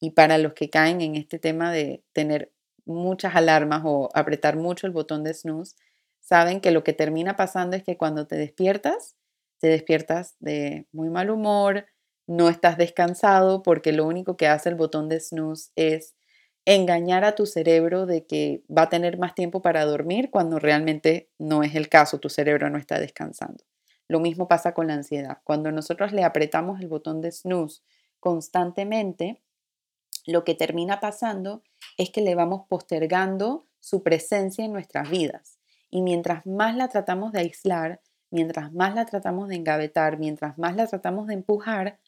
Y 0.00 0.10
para 0.10 0.36
los 0.36 0.52
que 0.52 0.68
caen 0.68 1.00
en 1.00 1.14
este 1.14 1.38
tema 1.38 1.70
de 1.70 2.02
tener 2.12 2.52
muchas 2.86 3.36
alarmas 3.36 3.82
o 3.84 4.08
apretar 4.14 4.56
mucho 4.56 4.88
el 4.88 4.92
botón 4.92 5.22
de 5.22 5.32
snooze, 5.32 5.76
saben 6.18 6.60
que 6.60 6.72
lo 6.72 6.82
que 6.82 6.92
termina 6.92 7.36
pasando 7.36 7.76
es 7.76 7.84
que 7.84 7.96
cuando 7.96 8.26
te 8.26 8.34
despiertas, 8.34 9.14
te 9.60 9.68
despiertas 9.68 10.34
de 10.40 10.88
muy 10.90 11.08
mal 11.08 11.30
humor, 11.30 11.86
no 12.26 12.48
estás 12.48 12.76
descansado 12.76 13.62
porque 13.62 13.92
lo 13.92 14.08
único 14.08 14.36
que 14.36 14.48
hace 14.48 14.70
el 14.70 14.74
botón 14.74 15.08
de 15.08 15.20
snooze 15.20 15.70
es 15.76 16.16
engañar 16.64 17.24
a 17.24 17.36
tu 17.36 17.46
cerebro 17.46 18.06
de 18.06 18.26
que 18.26 18.64
va 18.76 18.82
a 18.82 18.88
tener 18.88 19.18
más 19.18 19.36
tiempo 19.36 19.62
para 19.62 19.84
dormir 19.84 20.32
cuando 20.32 20.58
realmente 20.58 21.30
no 21.38 21.62
es 21.62 21.76
el 21.76 21.88
caso, 21.88 22.18
tu 22.18 22.28
cerebro 22.28 22.70
no 22.70 22.78
está 22.78 22.98
descansando. 22.98 23.62
Lo 24.08 24.20
mismo 24.20 24.48
pasa 24.48 24.74
con 24.74 24.88
la 24.88 24.94
ansiedad. 24.94 25.38
Cuando 25.44 25.70
nosotros 25.70 26.12
le 26.12 26.24
apretamos 26.24 26.80
el 26.80 26.88
botón 26.88 27.20
de 27.20 27.30
snooze 27.30 27.82
constantemente, 28.20 29.40
lo 30.26 30.44
que 30.44 30.54
termina 30.54 31.00
pasando 31.00 31.62
es 31.96 32.10
que 32.10 32.20
le 32.20 32.34
vamos 32.34 32.66
postergando 32.68 33.66
su 33.80 34.02
presencia 34.02 34.64
en 34.64 34.72
nuestras 34.72 35.10
vidas. 35.10 35.58
Y 35.90 36.02
mientras 36.02 36.44
más 36.46 36.76
la 36.76 36.88
tratamos 36.88 37.32
de 37.32 37.40
aislar, 37.40 38.00
mientras 38.30 38.72
más 38.72 38.94
la 38.94 39.06
tratamos 39.06 39.48
de 39.48 39.56
engavetar, 39.56 40.18
mientras 40.18 40.58
más 40.58 40.76
la 40.76 40.86
tratamos 40.86 41.26
de 41.26 41.34
empujar, 41.34 41.98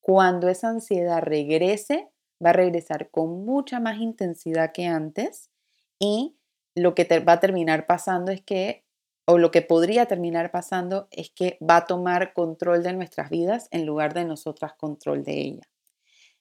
cuando 0.00 0.48
esa 0.48 0.68
ansiedad 0.68 1.22
regrese, 1.22 2.10
va 2.44 2.50
a 2.50 2.54
regresar 2.54 3.10
con 3.10 3.44
mucha 3.44 3.80
más 3.80 3.98
intensidad 3.98 4.72
que 4.72 4.86
antes 4.86 5.50
y 5.98 6.36
lo 6.74 6.94
que 6.94 7.04
va 7.20 7.34
a 7.34 7.40
terminar 7.40 7.86
pasando 7.86 8.32
es 8.32 8.42
que, 8.42 8.83
o 9.26 9.38
lo 9.38 9.50
que 9.50 9.62
podría 9.62 10.06
terminar 10.06 10.50
pasando 10.50 11.08
es 11.10 11.30
que 11.30 11.58
va 11.62 11.76
a 11.78 11.86
tomar 11.86 12.34
control 12.34 12.82
de 12.82 12.92
nuestras 12.92 13.30
vidas 13.30 13.68
en 13.70 13.86
lugar 13.86 14.14
de 14.14 14.24
nosotras 14.24 14.74
control 14.74 15.24
de 15.24 15.40
ella. 15.40 15.68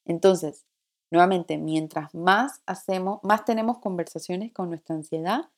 Entonces, 0.05 0.65
nuevamente, 1.09 1.57
mientras 1.57 2.13
más 2.13 2.61
hacemos, 2.65 3.19
más 3.23 3.45
tenemos 3.45 3.79
conversaciones 3.79 4.51
con 4.51 4.69
nuestra 4.69 4.95
ansiedad, 4.95 5.49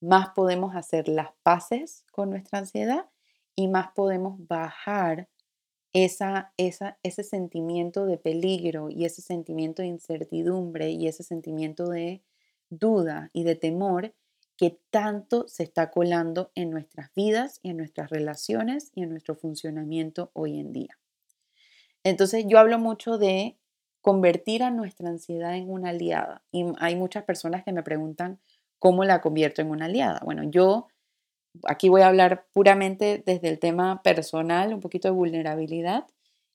más 0.00 0.30
podemos 0.30 0.76
hacer 0.76 1.08
las 1.08 1.30
paces 1.42 2.04
con 2.12 2.30
nuestra 2.30 2.60
ansiedad 2.60 3.06
y 3.56 3.66
más 3.66 3.88
podemos 3.94 4.36
bajar 4.46 5.28
esa, 5.92 6.52
esa, 6.56 6.98
ese 7.02 7.24
sentimiento 7.24 8.06
de 8.06 8.18
peligro 8.18 8.90
y 8.90 9.04
ese 9.04 9.22
sentimiento 9.22 9.82
de 9.82 9.88
incertidumbre 9.88 10.90
y 10.90 11.08
ese 11.08 11.24
sentimiento 11.24 11.88
de 11.88 12.22
duda 12.70 13.30
y 13.32 13.42
de 13.42 13.56
temor 13.56 14.14
que 14.58 14.80
tanto 14.90 15.46
se 15.46 15.62
está 15.62 15.92
colando 15.92 16.50
en 16.56 16.70
nuestras 16.70 17.14
vidas 17.14 17.60
y 17.62 17.70
en 17.70 17.76
nuestras 17.76 18.10
relaciones 18.10 18.90
y 18.92 19.04
en 19.04 19.10
nuestro 19.10 19.36
funcionamiento 19.36 20.32
hoy 20.34 20.58
en 20.58 20.72
día. 20.72 20.98
Entonces 22.02 22.44
yo 22.48 22.58
hablo 22.58 22.78
mucho 22.80 23.18
de 23.18 23.56
convertir 24.00 24.64
a 24.64 24.70
nuestra 24.70 25.08
ansiedad 25.08 25.54
en 25.54 25.70
una 25.70 25.90
aliada 25.90 26.42
y 26.50 26.66
hay 26.80 26.96
muchas 26.96 27.22
personas 27.22 27.62
que 27.64 27.72
me 27.72 27.84
preguntan 27.84 28.40
cómo 28.80 29.04
la 29.04 29.20
convierto 29.20 29.62
en 29.62 29.70
una 29.70 29.84
aliada. 29.84 30.20
Bueno, 30.24 30.42
yo 30.42 30.88
aquí 31.64 31.88
voy 31.88 32.02
a 32.02 32.08
hablar 32.08 32.46
puramente 32.52 33.22
desde 33.24 33.48
el 33.48 33.60
tema 33.60 34.02
personal, 34.02 34.74
un 34.74 34.80
poquito 34.80 35.06
de 35.06 35.12
vulnerabilidad. 35.12 36.04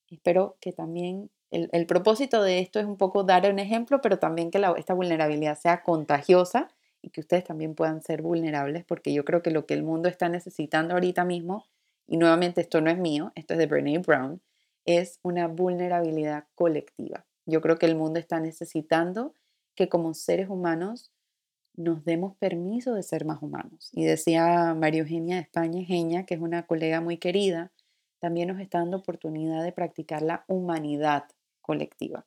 Espero 0.10 0.58
que 0.60 0.74
también 0.74 1.32
el, 1.52 1.86
propósito 1.86 2.44
de 2.44 2.60
esto 2.60 2.80
es 2.80 2.86
un 2.86 2.98
poco 2.98 3.24
dar 3.24 3.50
un 3.50 3.60
ejemplo, 3.60 4.02
pero 4.02 4.20
también 4.20 4.52
que 4.52 4.62
esta 4.78 4.94
vulnerabilidad 4.94 5.58
sea 5.58 5.84
contagiosa 5.84 6.68
y 7.04 7.10
que 7.10 7.22
ustedes 7.22 7.44
también 7.44 7.76
puedan 7.76 8.02
ser 8.02 8.24
vulnerables, 8.24 8.86
porque 8.86 9.14
yo 9.14 9.24
creo 9.26 9.44
que 9.44 9.52
lo 9.52 9.68
que 9.68 9.76
el 9.76 9.84
mundo 9.84 10.10
está 10.10 10.30
necesitando 10.30 10.96
ahorita 10.96 11.26
mismo, 11.26 11.66
y 12.08 12.18
nuevamente 12.18 12.62
esto 12.62 12.82
no 12.82 12.90
es 12.90 12.98
mío, 12.98 13.32
esto 13.36 13.54
es 13.54 13.60
de 13.60 13.68
Brene 13.68 14.00
Brown, 14.00 14.42
es 14.86 15.20
una 15.22 15.48
vulnerabilidad 15.48 16.46
colectiva. 16.56 17.26
Yo 17.46 17.62
creo 17.62 17.78
que 17.78 17.86
el 17.86 17.96
mundo 17.96 18.20
está 18.20 18.40
necesitando 18.40 19.34
que 19.76 19.90
como 19.90 20.14
seres 20.14 20.50
humanos 20.50 21.12
nos 21.76 22.06
demos 22.06 22.36
permiso 22.38 22.94
de 22.94 23.04
ser 23.04 23.26
más 23.26 23.42
humanos. 23.42 23.90
Y 23.92 24.06
decía 24.06 24.74
María 24.76 25.02
Eugenia 25.02 25.36
de 25.36 25.42
España 25.42 25.84
Genia, 25.84 26.26
que 26.26 26.36
es 26.36 26.42
una 26.42 26.66
colega 26.66 27.02
muy 27.02 27.18
querida, 27.18 27.72
también 28.20 28.48
nos 28.48 28.62
está 28.62 28.80
dando 28.80 28.98
oportunidad 28.98 29.64
de 29.64 29.74
practicar 29.74 30.22
la 30.22 30.46
humanidad 30.48 31.26
colectiva. 31.62 32.26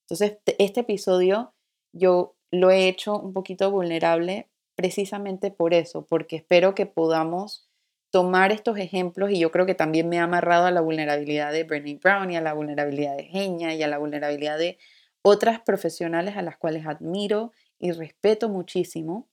Entonces, 0.00 0.38
este 0.58 0.80
episodio 0.80 1.52
yo 1.92 2.37
lo 2.50 2.70
he 2.70 2.88
hecho 2.88 3.18
un 3.18 3.32
poquito 3.32 3.70
vulnerable 3.70 4.48
precisamente 4.74 5.50
por 5.50 5.74
eso, 5.74 6.06
porque 6.06 6.36
espero 6.36 6.74
que 6.74 6.86
podamos 6.86 7.68
tomar 8.10 8.52
estos 8.52 8.78
ejemplos 8.78 9.30
y 9.30 9.38
yo 9.38 9.50
creo 9.50 9.66
que 9.66 9.74
también 9.74 10.08
me 10.08 10.18
ha 10.18 10.24
amarrado 10.24 10.66
a 10.66 10.70
la 10.70 10.80
vulnerabilidad 10.80 11.52
de 11.52 11.64
Brené 11.64 11.98
Brown 12.02 12.30
y 12.30 12.36
a 12.36 12.40
la 12.40 12.54
vulnerabilidad 12.54 13.16
de 13.16 13.24
Genia 13.24 13.74
y 13.74 13.82
a 13.82 13.88
la 13.88 13.98
vulnerabilidad 13.98 14.56
de 14.58 14.78
otras 15.22 15.60
profesionales 15.60 16.36
a 16.36 16.42
las 16.42 16.56
cuales 16.56 16.86
admiro 16.86 17.52
y 17.78 17.92
respeto 17.92 18.48
muchísimo 18.48 19.28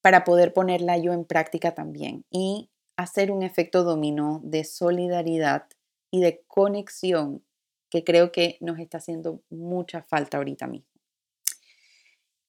para 0.00 0.24
poder 0.24 0.52
ponerla 0.52 0.96
yo 0.98 1.12
en 1.12 1.24
práctica 1.24 1.74
también 1.74 2.24
y 2.30 2.70
hacer 2.96 3.30
un 3.30 3.42
efecto 3.42 3.82
dominó 3.84 4.40
de 4.44 4.64
solidaridad 4.64 5.66
y 6.10 6.20
de 6.20 6.42
conexión 6.46 7.42
que 7.90 8.04
creo 8.04 8.30
que 8.32 8.56
nos 8.60 8.78
está 8.78 8.98
haciendo 8.98 9.42
mucha 9.50 10.02
falta 10.02 10.36
ahorita 10.36 10.66
mismo. 10.66 10.89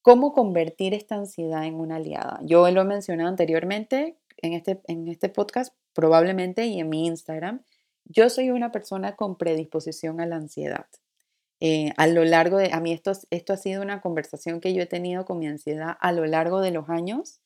¿Cómo 0.01 0.33
convertir 0.33 0.95
esta 0.95 1.13
ansiedad 1.13 1.63
en 1.65 1.75
una 1.75 1.97
aliada? 1.97 2.39
Yo 2.41 2.69
lo 2.71 2.81
he 2.81 2.85
mencionado 2.85 3.29
anteriormente 3.29 4.17
en 4.37 4.53
este, 4.53 4.81
en 4.87 5.07
este 5.07 5.29
podcast, 5.29 5.75
probablemente, 5.93 6.65
y 6.65 6.79
en 6.79 6.89
mi 6.89 7.05
Instagram. 7.05 7.63
Yo 8.05 8.29
soy 8.31 8.49
una 8.49 8.71
persona 8.71 9.15
con 9.15 9.37
predisposición 9.37 10.19
a 10.19 10.25
la 10.25 10.37
ansiedad. 10.37 10.87
Eh, 11.59 11.93
a 11.97 12.07
lo 12.07 12.25
largo 12.25 12.57
de, 12.57 12.71
a 12.73 12.79
mí 12.79 12.91
esto, 12.91 13.11
esto 13.29 13.53
ha 13.53 13.57
sido 13.57 13.83
una 13.83 14.01
conversación 14.01 14.59
que 14.59 14.73
yo 14.73 14.81
he 14.81 14.87
tenido 14.87 15.23
con 15.23 15.37
mi 15.37 15.45
ansiedad 15.45 15.97
a 15.99 16.11
lo 16.11 16.25
largo 16.25 16.61
de 16.61 16.71
los 16.71 16.89
años. 16.89 17.39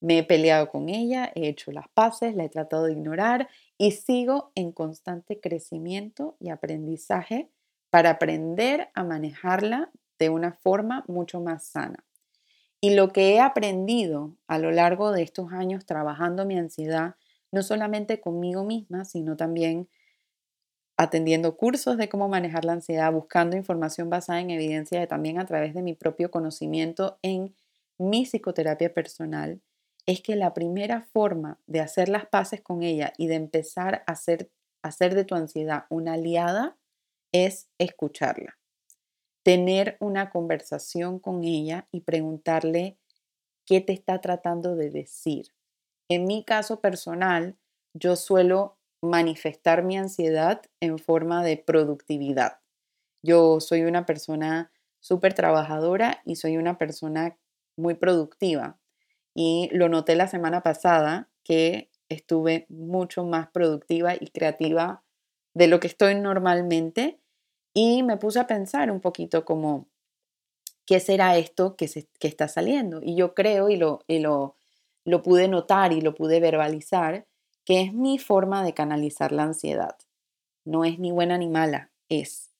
Me 0.00 0.18
he 0.18 0.24
peleado 0.24 0.70
con 0.70 0.88
ella, 0.88 1.30
he 1.36 1.46
hecho 1.46 1.70
las 1.70 1.88
paces, 1.94 2.34
la 2.34 2.42
he 2.42 2.48
tratado 2.48 2.86
de 2.86 2.94
ignorar 2.94 3.48
y 3.78 3.92
sigo 3.92 4.50
en 4.56 4.72
constante 4.72 5.38
crecimiento 5.38 6.36
y 6.40 6.48
aprendizaje 6.48 7.48
para 7.90 8.10
aprender 8.10 8.88
a 8.94 9.04
manejarla 9.04 9.92
de 10.22 10.30
una 10.30 10.52
forma 10.52 11.04
mucho 11.08 11.40
más 11.40 11.64
sana. 11.64 12.04
Y 12.80 12.94
lo 12.94 13.08
que 13.08 13.34
he 13.34 13.40
aprendido 13.40 14.36
a 14.46 14.58
lo 14.58 14.70
largo 14.70 15.10
de 15.10 15.22
estos 15.22 15.52
años 15.52 15.84
trabajando 15.84 16.46
mi 16.46 16.56
ansiedad, 16.56 17.16
no 17.50 17.64
solamente 17.64 18.20
conmigo 18.20 18.62
misma, 18.62 19.04
sino 19.04 19.36
también 19.36 19.88
atendiendo 20.96 21.56
cursos 21.56 21.96
de 21.96 22.08
cómo 22.08 22.28
manejar 22.28 22.64
la 22.64 22.74
ansiedad, 22.74 23.12
buscando 23.12 23.56
información 23.56 24.10
basada 24.10 24.40
en 24.40 24.50
evidencia 24.50 25.02
y 25.02 25.08
también 25.08 25.40
a 25.40 25.44
través 25.46 25.74
de 25.74 25.82
mi 25.82 25.94
propio 25.94 26.30
conocimiento 26.30 27.18
en 27.22 27.52
mi 27.98 28.24
psicoterapia 28.24 28.94
personal, 28.94 29.60
es 30.06 30.20
que 30.20 30.36
la 30.36 30.54
primera 30.54 31.02
forma 31.02 31.58
de 31.66 31.80
hacer 31.80 32.08
las 32.08 32.26
paces 32.26 32.60
con 32.60 32.84
ella 32.84 33.12
y 33.18 33.26
de 33.26 33.34
empezar 33.34 34.04
a 34.06 34.12
hacer, 34.12 34.52
hacer 34.82 35.16
de 35.16 35.24
tu 35.24 35.34
ansiedad 35.34 35.86
una 35.90 36.12
aliada 36.12 36.76
es 37.32 37.68
escucharla. 37.78 38.61
Tener 39.44 39.96
una 40.00 40.30
conversación 40.30 41.18
con 41.18 41.44
ella 41.44 41.88
y 41.90 42.02
preguntarle 42.02 42.98
qué 43.66 43.80
te 43.80 43.92
está 43.92 44.20
tratando 44.20 44.76
de 44.76 44.90
decir. 44.90 45.46
En 46.08 46.26
mi 46.26 46.44
caso 46.44 46.80
personal, 46.80 47.56
yo 47.94 48.16
suelo 48.16 48.78
manifestar 49.02 49.82
mi 49.82 49.98
ansiedad 49.98 50.62
en 50.80 50.98
forma 50.98 51.42
de 51.42 51.56
productividad. 51.56 52.60
Yo 53.22 53.60
soy 53.60 53.82
una 53.82 54.06
persona 54.06 54.72
súper 55.00 55.34
trabajadora 55.34 56.22
y 56.24 56.36
soy 56.36 56.56
una 56.56 56.78
persona 56.78 57.38
muy 57.76 57.94
productiva. 57.94 58.78
Y 59.34 59.70
lo 59.72 59.88
noté 59.88 60.16
la 60.16 60.28
semana 60.28 60.62
pasada 60.62 61.30
que 61.44 61.90
estuve 62.10 62.66
mucho 62.68 63.24
más 63.24 63.48
productiva 63.48 64.14
y 64.14 64.28
creativa 64.28 65.04
de 65.54 65.68
lo 65.68 65.80
que 65.80 65.88
estoy 65.88 66.14
normalmente. 66.16 67.21
Y 67.74 68.02
me 68.02 68.16
puse 68.16 68.38
a 68.40 68.46
pensar 68.46 68.90
un 68.90 69.00
poquito 69.00 69.44
como, 69.44 69.88
¿qué 70.86 71.00
será 71.00 71.36
esto 71.36 71.76
que, 71.76 71.88
se, 71.88 72.08
que 72.18 72.28
está 72.28 72.48
saliendo? 72.48 73.00
Y 73.02 73.16
yo 73.16 73.34
creo, 73.34 73.70
y, 73.70 73.76
lo, 73.76 74.00
y 74.06 74.18
lo, 74.18 74.56
lo 75.04 75.22
pude 75.22 75.48
notar 75.48 75.92
y 75.92 76.00
lo 76.00 76.14
pude 76.14 76.40
verbalizar, 76.40 77.26
que 77.64 77.80
es 77.80 77.92
mi 77.92 78.18
forma 78.18 78.64
de 78.64 78.74
canalizar 78.74 79.32
la 79.32 79.44
ansiedad. 79.44 79.96
No 80.64 80.84
es 80.84 80.98
ni 80.98 81.10
buena 81.12 81.38
ni 81.38 81.48
mala, 81.48 81.90
es. 82.08 82.50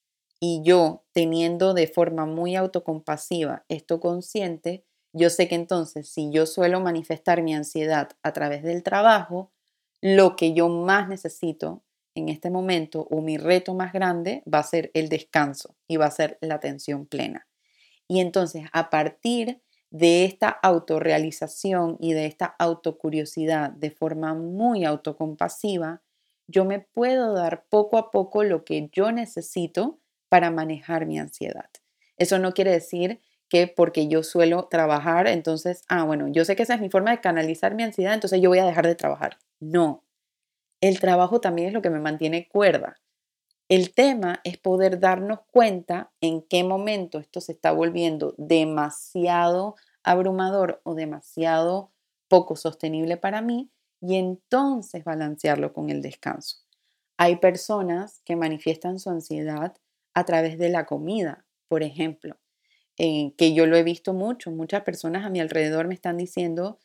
Y 0.40 0.62
yo, 0.64 1.04
teniendo 1.12 1.74
de 1.74 1.86
forma 1.86 2.26
muy 2.26 2.56
autocompasiva 2.56 3.64
esto 3.68 4.00
consciente, 4.00 4.84
yo 5.12 5.30
sé 5.30 5.46
que 5.46 5.54
entonces 5.54 6.08
si 6.08 6.30
yo 6.30 6.46
suelo 6.46 6.80
manifestar 6.80 7.42
mi 7.42 7.54
ansiedad 7.54 8.10
a 8.22 8.32
través 8.32 8.62
del 8.62 8.82
trabajo, 8.82 9.52
lo 10.00 10.34
que 10.34 10.52
yo 10.52 10.68
más 10.68 11.08
necesito 11.08 11.82
en 12.14 12.28
este 12.28 12.50
momento 12.50 13.06
o 13.10 13.20
mi 13.20 13.36
reto 13.36 13.74
más 13.74 13.92
grande 13.92 14.42
va 14.52 14.58
a 14.58 14.64
ser 14.64 14.90
el 14.94 15.08
descanso 15.08 15.76
y 15.86 15.96
va 15.96 16.06
a 16.06 16.10
ser 16.10 16.38
la 16.40 16.54
atención 16.54 17.06
plena. 17.06 17.46
Y 18.08 18.20
entonces 18.20 18.64
a 18.72 18.90
partir 18.90 19.62
de 19.90 20.24
esta 20.24 20.48
autorrealización 20.48 21.98
y 22.00 22.14
de 22.14 22.26
esta 22.26 22.46
autocuriosidad 22.58 23.70
de 23.70 23.90
forma 23.90 24.34
muy 24.34 24.84
autocompasiva, 24.84 26.02
yo 26.46 26.64
me 26.64 26.80
puedo 26.80 27.34
dar 27.34 27.66
poco 27.68 27.98
a 27.98 28.10
poco 28.10 28.42
lo 28.42 28.64
que 28.64 28.88
yo 28.92 29.12
necesito 29.12 29.98
para 30.28 30.50
manejar 30.50 31.06
mi 31.06 31.18
ansiedad. 31.18 31.68
Eso 32.16 32.38
no 32.38 32.52
quiere 32.52 32.70
decir 32.72 33.20
que 33.48 33.66
porque 33.66 34.08
yo 34.08 34.22
suelo 34.22 34.68
trabajar, 34.70 35.26
entonces, 35.26 35.82
ah, 35.88 36.04
bueno, 36.04 36.26
yo 36.28 36.46
sé 36.46 36.56
que 36.56 36.62
esa 36.62 36.74
es 36.74 36.80
mi 36.80 36.88
forma 36.88 37.10
de 37.10 37.20
canalizar 37.20 37.74
mi 37.74 37.82
ansiedad, 37.82 38.14
entonces 38.14 38.40
yo 38.40 38.48
voy 38.48 38.58
a 38.58 38.64
dejar 38.64 38.86
de 38.86 38.94
trabajar. 38.94 39.36
No, 39.60 40.04
el 40.82 41.00
trabajo 41.00 41.40
también 41.40 41.68
es 41.68 41.74
lo 41.74 41.80
que 41.80 41.90
me 41.90 42.00
mantiene 42.00 42.48
cuerda. 42.48 42.96
El 43.68 43.94
tema 43.94 44.40
es 44.44 44.58
poder 44.58 45.00
darnos 45.00 45.38
cuenta 45.50 46.12
en 46.20 46.42
qué 46.42 46.64
momento 46.64 47.18
esto 47.18 47.40
se 47.40 47.52
está 47.52 47.72
volviendo 47.72 48.34
demasiado 48.36 49.76
abrumador 50.02 50.82
o 50.84 50.94
demasiado 50.94 51.92
poco 52.28 52.56
sostenible 52.56 53.16
para 53.16 53.40
mí 53.40 53.70
y 54.00 54.16
entonces 54.16 55.04
balancearlo 55.04 55.72
con 55.72 55.88
el 55.88 56.02
descanso. 56.02 56.58
Hay 57.16 57.36
personas 57.36 58.20
que 58.24 58.34
manifiestan 58.34 58.98
su 58.98 59.08
ansiedad 59.08 59.76
a 60.14 60.24
través 60.24 60.58
de 60.58 60.68
la 60.68 60.84
comida, 60.84 61.46
por 61.68 61.84
ejemplo, 61.84 62.36
eh, 62.98 63.34
que 63.38 63.54
yo 63.54 63.66
lo 63.66 63.76
he 63.76 63.84
visto 63.84 64.12
mucho. 64.14 64.50
Muchas 64.50 64.82
personas 64.82 65.24
a 65.24 65.30
mi 65.30 65.38
alrededor 65.40 65.86
me 65.86 65.94
están 65.94 66.16
diciendo, 66.16 66.78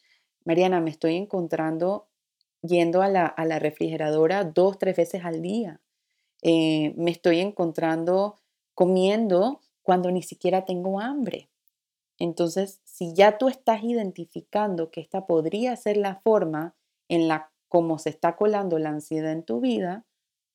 Mariana, 0.45 0.79
me 0.81 0.91
estoy 0.91 1.15
encontrando 1.15 2.07
yendo 2.61 3.01
a 3.01 3.09
la, 3.09 3.59
refrigeradora 3.59 4.43
dos, 4.43 4.77
tres 4.77 4.97
veces 4.97 5.25
al 5.25 5.41
día. 5.41 5.81
Eh, 6.41 6.93
me 6.97 7.11
estoy 7.11 7.39
encontrando 7.39 8.35
comiendo 8.73 9.61
cuando 9.81 10.11
ni 10.11 10.21
siquiera 10.21 10.65
tengo 10.65 10.99
hambre. 10.99 11.49
Entonces, 12.19 12.81
si 12.83 13.13
ya 13.13 13.37
tú 13.37 13.47
estás 13.47 13.83
identificando 13.83 14.91
que 14.91 15.01
esta 15.01 15.27
podría 15.27 15.75
ser 15.75 15.97
la 15.97 16.15
forma 16.15 16.75
en 17.09 17.27
la 17.27 17.51
como 17.69 17.99
se 17.99 18.09
está 18.09 18.35
colando 18.35 18.79
la 18.79 18.89
ansiedad 18.89 19.31
en 19.31 19.43
tu 19.43 19.59
vida, 19.59 20.05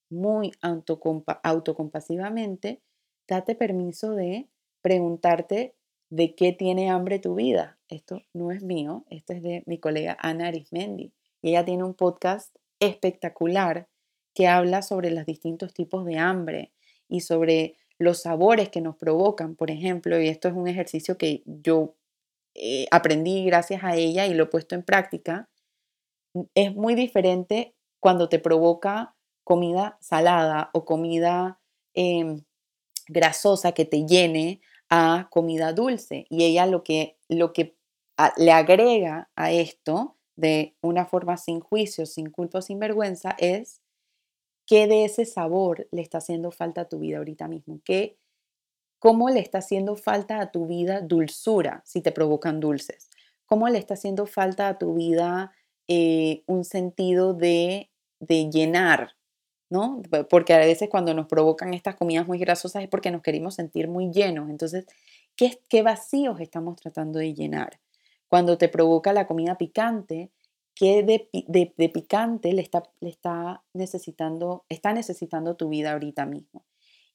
muy 0.09 0.51
autocompasivamente, 0.61 2.81
date 3.27 3.55
permiso 3.55 4.11
de 4.11 4.49
preguntarte 4.81 5.75
de 6.09 6.35
qué 6.35 6.51
tiene 6.53 6.89
hambre 6.89 7.19
tu 7.19 7.35
vida. 7.35 7.79
Esto 7.87 8.21
no 8.33 8.51
es 8.51 8.63
mío, 8.63 9.05
esto 9.09 9.33
es 9.33 9.41
de 9.41 9.63
mi 9.65 9.79
colega 9.79 10.17
Ana 10.19 10.47
Arismendi. 10.47 11.13
Ella 11.43 11.65
tiene 11.65 11.83
un 11.83 11.93
podcast 11.93 12.55
espectacular 12.79 13.87
que 14.33 14.47
habla 14.47 14.81
sobre 14.81 15.11
los 15.11 15.25
distintos 15.25 15.73
tipos 15.73 16.05
de 16.05 16.17
hambre 16.17 16.71
y 17.07 17.19
sobre 17.19 17.77
los 17.99 18.21
sabores 18.21 18.69
que 18.69 18.81
nos 18.81 18.95
provocan, 18.95 19.55
por 19.55 19.69
ejemplo, 19.69 20.19
y 20.19 20.27
esto 20.27 20.47
es 20.47 20.55
un 20.55 20.67
ejercicio 20.67 21.17
que 21.17 21.43
yo 21.45 21.95
eh, 22.55 22.87
aprendí 22.91 23.45
gracias 23.45 23.83
a 23.83 23.95
ella 23.95 24.25
y 24.25 24.33
lo 24.33 24.43
he 24.43 24.47
puesto 24.47 24.73
en 24.73 24.83
práctica, 24.83 25.49
es 26.55 26.73
muy 26.73 26.95
diferente 26.95 27.75
cuando 27.99 28.29
te 28.29 28.39
provoca 28.39 29.15
comida 29.43 29.97
salada 30.01 30.69
o 30.73 30.85
comida 30.85 31.59
em, 31.93 32.43
grasosa 33.07 33.73
que 33.73 33.85
te 33.85 34.05
llene 34.05 34.61
a 34.89 35.27
comida 35.29 35.73
dulce. 35.73 36.25
Y 36.29 36.43
ella 36.43 36.65
lo 36.65 36.83
que, 36.83 37.17
lo 37.29 37.53
que 37.53 37.75
le 38.37 38.51
agrega 38.51 39.29
a 39.35 39.51
esto 39.51 40.17
de 40.35 40.75
una 40.81 41.05
forma 41.05 41.37
sin 41.37 41.59
juicio, 41.59 42.05
sin 42.05 42.29
culpa, 42.29 42.61
sin 42.61 42.79
vergüenza, 42.79 43.35
es 43.37 43.81
qué 44.65 44.87
de 44.87 45.05
ese 45.05 45.25
sabor 45.25 45.87
le 45.91 46.01
está 46.01 46.19
haciendo 46.19 46.51
falta 46.51 46.81
a 46.81 46.89
tu 46.89 46.99
vida 46.99 47.17
ahorita 47.17 47.47
mismo, 47.47 47.79
¿Qué, 47.83 48.17
cómo 48.99 49.29
le 49.29 49.41
está 49.41 49.57
haciendo 49.57 49.95
falta 49.97 50.39
a 50.39 50.51
tu 50.51 50.65
vida 50.65 51.01
dulzura 51.01 51.81
si 51.85 52.01
te 52.01 52.11
provocan 52.11 52.59
dulces, 52.59 53.09
cómo 53.45 53.67
le 53.67 53.77
está 53.77 53.95
haciendo 53.95 54.25
falta 54.25 54.69
a 54.69 54.77
tu 54.77 54.93
vida 54.93 55.51
eh, 55.89 56.43
un 56.47 56.63
sentido 56.63 57.33
de, 57.33 57.91
de 58.21 58.49
llenar, 58.49 59.17
¿no? 59.69 60.01
Porque 60.29 60.53
a 60.53 60.59
veces 60.59 60.87
cuando 60.89 61.13
nos 61.13 61.27
provocan 61.27 61.73
estas 61.73 61.95
comidas 61.95 62.27
muy 62.27 62.39
grasosas 62.39 62.83
es 62.83 62.89
porque 62.89 63.11
nos 63.11 63.21
queremos 63.21 63.55
sentir 63.55 63.89
muy 63.89 64.09
llenos. 64.09 64.49
Entonces, 64.49 64.85
¿qué, 65.35 65.59
qué 65.67 65.81
vacíos 65.83 66.39
estamos 66.39 66.77
tratando 66.77 67.19
de 67.19 67.33
llenar? 67.33 67.79
Cuando 68.33 68.57
te 68.57 68.67
provoca 68.67 69.13
la 69.13 69.27
comida 69.27 69.59
picante, 69.59 70.31
¿qué 70.73 71.03
de, 71.03 71.89
picante 71.89 72.51
le 72.51 72.63
está, 72.63 72.81
le 72.99 73.09
está, 73.09 73.63
necesitando, 73.75 74.65
está 74.69 74.91
necesitando 74.91 75.55
tu 75.55 75.69
vida 75.69 75.91
ahorita 75.91 76.25
mismo? 76.25 76.65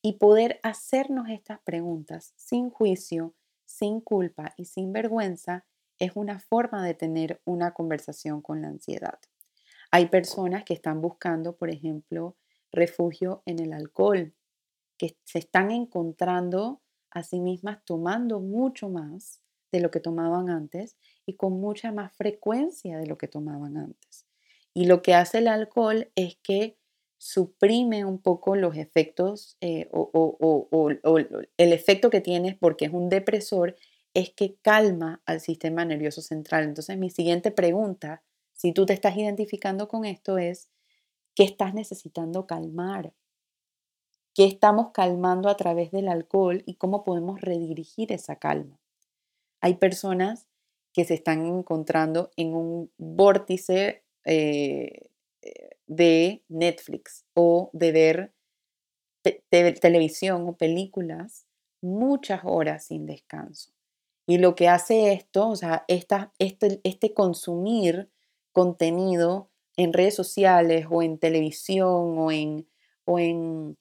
Y 0.01 0.19
poder 0.19 0.61
hacernos 0.63 1.29
estas 1.29 1.59
preguntas 1.63 2.35
sin 2.37 2.71
juicio, 2.71 3.35
sin 3.65 4.01
culpa 4.01 4.55
y 4.57 4.67
sin 4.67 4.93
vergüenza 4.93 5.67
es 5.99 6.13
una 6.15 6.39
forma 6.39 6.87
de 6.87 6.95
tener 6.95 7.43
una 7.45 7.75
conversación 7.75 8.41
con 8.41 8.63
la 8.63 8.69
ansiedad. 8.69 9.19
Hay 9.91 10.07
personas 10.07 10.63
que 10.63 10.75
están 10.75 11.01
buscando, 11.01 11.57
por 11.57 11.69
ejemplo, 11.69 12.37
refugio 12.71 13.43
en 13.45 13.59
el 13.59 13.73
alcohol, 13.73 14.37
que 14.97 15.17
se 15.25 15.41
están 15.41 15.73
encontrando 15.73 16.81
a 17.11 17.25
sí 17.25 17.41
mismas 17.41 17.85
tomando 17.85 18.39
mucho 18.39 18.89
más 18.89 19.43
de 19.73 19.81
lo 19.81 19.91
que 19.91 20.01
tomaban 20.01 20.51
antes 20.51 20.97
y 21.27 21.35
con 21.35 21.61
mucha 21.61 21.93
más 21.93 22.13
frecuencia 22.13 22.99
de 22.99 23.07
lo 23.07 23.19
que 23.19 23.29
tomaban 23.29 23.77
antes. 23.77 24.27
Y 24.75 24.87
lo 24.87 25.03
que 25.03 25.15
hace 25.15 25.39
el 25.39 25.49
alcohol 25.49 26.11
es 26.15 26.37
que 26.43 26.79
suprime 27.19 28.05
un 28.05 28.19
poco 28.21 28.55
los 28.55 28.77
efectos 28.77 29.57
eh, 29.61 29.89
o, 29.93 30.91
el 31.57 31.73
efecto 31.73 32.11
que 32.11 32.21
tienes 32.21 32.57
porque 32.57 32.85
es 32.85 32.93
un 32.93 33.09
depresor 33.09 33.75
es 34.15 34.31
que 34.31 34.57
calma 34.63 35.21
al 35.27 35.41
sistema 35.41 35.85
nervioso 35.85 36.23
central. 36.23 36.65
Entonces 36.65 36.97
mi 36.97 37.11
siguiente 37.11 37.51
pregunta, 37.51 38.23
si 38.53 38.73
tú 38.73 38.87
te 38.87 38.93
estás 38.93 39.17
identificando 39.17 39.89
con 39.89 40.05
esto, 40.05 40.39
es, 40.39 40.71
¿qué 41.35 41.45
estás 41.45 41.75
necesitando 41.75 42.47
calmar? 42.47 43.13
¿Qué 44.35 44.45
estamos 44.45 44.93
calmando 44.93 45.49
a 45.49 45.57
través 45.57 45.91
del 45.91 46.09
alcohol 46.09 46.63
y 46.65 46.75
cómo 46.75 47.03
podemos 47.03 47.41
redirigir 47.41 48.13
esa 48.13 48.37
calma? 48.37 48.79
Hay 49.61 49.75
personas 49.75 50.49
que 50.93 51.05
se 51.05 51.15
están 51.15 51.47
encontrando 51.47 52.31
en 52.37 52.55
un 52.55 52.91
vórtice 52.99 54.05
eh, 54.25 55.09
de 55.87 56.45
Netflix 56.49 57.25
o 57.35 57.71
de 57.73 57.93
ver 57.93 58.33
televisión 59.81 60.49
o 60.49 60.57
películas 60.57 61.47
muchas 61.81 62.41
horas 62.45 62.87
sin 62.87 63.07
descanso. 63.07 63.73
Y 64.27 64.39
lo 64.39 64.55
que 64.55 64.69
hace 64.69 65.13
esto, 65.13 65.49
o 65.49 65.57
sea, 65.57 65.85
esta, 65.89 66.33
este, 66.39 66.81
este 66.85 67.15
consumir 67.15 68.11
contenido 68.53 69.51
en 69.77 69.93
redes 69.93 70.15
sociales 70.15 70.87
o 70.91 71.03
en 71.03 71.19
televisión 71.19 72.19
o 72.19 72.31
en, 72.31 72.69
o 73.05 73.19
en, 73.19 73.79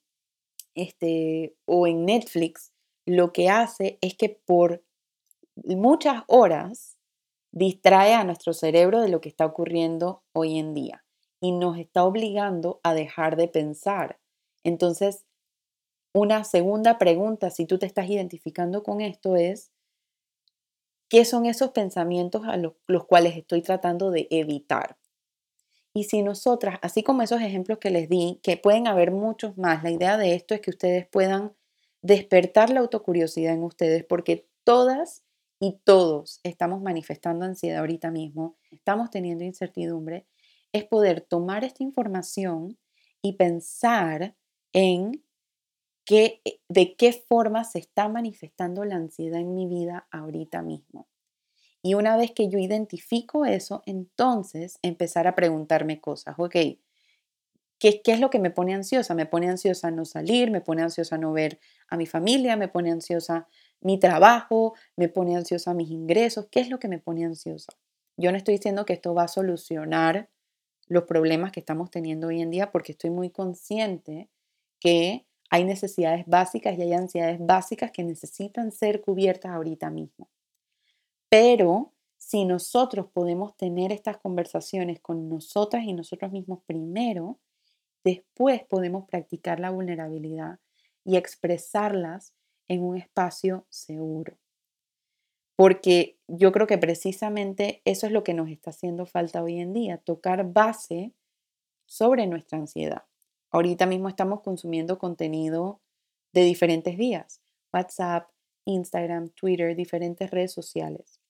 este, 0.74 1.54
o 1.66 1.86
en 1.86 2.06
Netflix, 2.06 2.72
lo 3.04 3.32
que 3.32 3.50
hace 3.50 3.98
es 4.00 4.16
que 4.16 4.28
por 4.30 4.82
muchas 5.64 6.22
horas 6.26 6.96
distrae 7.52 8.14
a 8.14 8.24
nuestro 8.24 8.52
cerebro 8.52 9.00
de 9.00 9.08
lo 9.08 9.20
que 9.20 9.28
está 9.28 9.46
ocurriendo 9.46 10.22
hoy 10.32 10.58
en 10.58 10.74
día 10.74 11.04
y 11.40 11.52
nos 11.52 11.78
está 11.78 12.04
obligando 12.04 12.80
a 12.82 12.94
dejar 12.94 13.36
de 13.36 13.48
pensar. 13.48 14.18
Entonces, 14.64 15.24
una 16.12 16.44
segunda 16.44 16.98
pregunta, 16.98 17.50
si 17.50 17.66
tú 17.66 17.78
te 17.78 17.86
estás 17.86 18.08
identificando 18.08 18.82
con 18.82 19.00
esto, 19.00 19.36
es, 19.36 19.70
¿qué 21.08 21.24
son 21.24 21.46
esos 21.46 21.70
pensamientos 21.70 22.42
a 22.46 22.56
los, 22.56 22.74
cuales 23.06 23.36
estoy 23.36 23.62
tratando 23.62 24.10
de 24.10 24.26
evitar? 24.30 24.96
Y 25.94 26.04
si 26.04 26.22
nosotras, 26.22 26.78
así 26.82 27.02
como 27.02 27.22
esos 27.22 27.40
ejemplos 27.40 27.78
que 27.78 27.90
les 27.90 28.08
di, 28.08 28.40
que 28.42 28.56
pueden 28.56 28.86
haber 28.86 29.10
muchos 29.10 29.56
más, 29.56 29.82
la 29.82 29.90
idea 29.90 30.16
de 30.16 30.34
esto 30.34 30.54
es 30.54 30.60
que 30.60 30.70
ustedes 30.70 31.06
puedan 31.06 31.54
despertar 32.02 32.70
la 32.70 32.80
autocuriosidad 32.80 33.54
en 33.54 33.64
ustedes, 33.64 34.04
porque 34.04 34.48
todas 34.64 35.24
y 35.60 35.80
todos 35.84 36.40
estamos 36.44 36.82
manifestando 36.82 37.44
ansiedad 37.44 37.80
ahorita 37.80 38.10
mismo, 38.10 38.56
estamos 38.70 39.10
teniendo 39.10 39.44
incertidumbre, 39.44 40.26
es 40.72 40.84
poder 40.84 41.20
tomar 41.20 41.64
esta 41.64 41.82
información 41.82 42.78
y 43.22 43.32
pensar 43.34 44.36
en 44.72 45.24
qué, 46.04 46.40
eh, 46.44 46.60
de 46.68 46.94
qué 46.96 47.12
forma 47.12 47.64
se 47.64 47.78
está 47.78 48.08
manifestando 48.08 48.84
la 48.84 48.96
ansiedad 48.96 49.40
en 49.40 49.54
mi 49.54 49.66
vida 49.66 50.06
ahorita 50.10 50.62
mismo. 50.62 51.08
Y 51.82 51.94
una 51.94 52.16
vez 52.16 52.32
que 52.32 52.48
yo 52.48 52.58
identifico 52.58 53.44
eso, 53.44 53.82
entonces 53.86 54.78
empezar 54.82 55.26
a 55.26 55.34
preguntarme 55.34 56.00
cosas. 56.00 56.34
Ok, 56.38 56.52
¿qué, 57.78 58.02
¿qué, 58.02 58.12
es 58.12 58.20
lo 58.20 58.30
que 58.30 58.38
me 58.38 58.50
pone 58.50 58.74
ansiosa? 58.74 59.14
Me 59.14 59.26
pone 59.26 59.48
ansiosa 59.48 59.90
no 59.90 60.04
salir, 60.04 60.50
me 60.50 60.60
pone 60.60 60.82
ansiosa 60.82 61.18
no 61.18 61.32
ver 61.32 61.60
a 61.88 61.96
mi 61.96 62.06
familia, 62.06 62.56
me 62.56 62.68
pone 62.68 62.90
ansiosa 62.90 63.48
mi 63.80 63.98
trabajo 63.98 64.74
me 64.96 65.08
pone 65.08 65.36
ansiosa 65.36 65.74
mis 65.74 65.90
ingresos. 65.90 66.48
¿Qué 66.50 66.60
es 66.60 66.68
lo 66.68 66.78
que 66.78 66.88
me 66.88 66.98
pone 66.98 67.24
ansiosa? 67.24 67.72
Yo 68.16 68.32
no 68.32 68.36
estoy 68.36 68.54
diciendo 68.54 68.84
que 68.84 68.94
esto 68.94 69.14
va 69.14 69.24
a 69.24 69.28
solucionar 69.28 70.28
los 70.86 71.04
problemas 71.04 71.52
que 71.52 71.60
estamos 71.60 71.90
teniendo 71.90 72.28
hoy 72.28 72.40
en 72.40 72.50
día 72.50 72.72
porque 72.72 72.92
estoy 72.92 73.10
muy 73.10 73.30
consciente 73.30 74.28
que 74.80 75.26
hay 75.50 75.64
necesidades 75.64 76.24
básicas 76.26 76.76
y 76.76 76.82
hay 76.82 76.92
ansiedades 76.92 77.38
básicas 77.40 77.90
que 77.92 78.04
necesitan 78.04 78.72
ser 78.72 79.00
cubiertas 79.00 79.52
ahorita 79.52 79.90
mismo. 79.90 80.28
Pero 81.28 81.92
si 82.16 82.44
nosotros 82.44 83.06
podemos 83.12 83.56
tener 83.56 83.92
estas 83.92 84.18
conversaciones 84.18 85.00
con 85.00 85.28
nosotras 85.28 85.84
y 85.84 85.92
nosotros 85.92 86.32
mismos 86.32 86.60
primero, 86.66 87.38
después 88.04 88.64
podemos 88.64 89.06
practicar 89.06 89.60
la 89.60 89.70
vulnerabilidad 89.70 90.58
y 91.04 91.16
expresarlas 91.16 92.34
en 92.68 92.82
un 92.82 92.96
espacio 92.96 93.66
seguro. 93.68 94.38
Porque 95.56 96.18
yo 96.28 96.52
creo 96.52 96.66
que 96.66 96.78
precisamente 96.78 97.82
eso 97.84 98.06
es 98.06 98.12
lo 98.12 98.22
que 98.22 98.34
nos 98.34 98.48
está 98.48 98.70
haciendo 98.70 99.06
falta 99.06 99.42
hoy 99.42 99.58
en 99.58 99.72
día, 99.72 99.98
tocar 99.98 100.52
base 100.52 101.12
sobre 101.86 102.26
nuestra 102.26 102.58
ansiedad. 102.58 103.04
Ahorita 103.50 103.86
mismo 103.86 104.08
estamos 104.08 104.42
consumiendo 104.42 104.98
contenido 104.98 105.80
de 106.32 106.42
diferentes 106.42 106.96
vías, 106.96 107.40
WhatsApp, 107.72 108.30
Instagram, 108.66 109.30
Twitter, 109.30 109.74
diferentes 109.74 110.30
redes 110.30 110.52
sociales. 110.52 111.20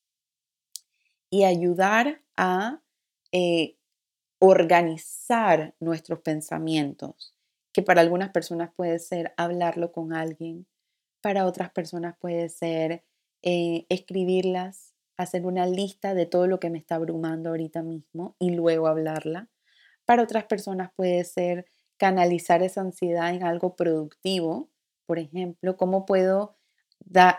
Y 1.30 1.44
ayudar 1.44 2.20
a 2.36 2.82
eh, 3.32 3.76
organizar 4.40 5.74
nuestros 5.80 6.20
pensamientos, 6.20 7.34
que 7.72 7.82
para 7.82 8.00
algunas 8.00 8.30
personas 8.30 8.72
puede 8.74 8.98
ser 8.98 9.32
hablarlo 9.36 9.92
con 9.92 10.12
alguien, 10.12 10.66
para 11.20 11.46
otras 11.46 11.70
personas 11.70 12.16
puede 12.18 12.48
ser 12.48 13.04
eh, 13.42 13.86
escribirlas, 13.88 14.94
hacer 15.16 15.46
una 15.46 15.66
lista 15.66 16.14
de 16.14 16.26
todo 16.26 16.46
lo 16.46 16.60
que 16.60 16.70
me 16.70 16.78
está 16.78 16.96
abrumando 16.96 17.50
ahorita 17.50 17.82
mismo 17.82 18.36
y 18.38 18.50
luego 18.50 18.86
hablarla. 18.86 19.48
Para 20.04 20.22
otras 20.22 20.44
personas 20.44 20.90
puede 20.94 21.24
ser 21.24 21.66
canalizar 21.96 22.62
esa 22.62 22.80
ansiedad 22.80 23.34
en 23.34 23.42
algo 23.42 23.76
productivo, 23.76 24.70
por 25.06 25.18
ejemplo, 25.18 25.76
cómo 25.76 26.06
puedo, 26.06 26.56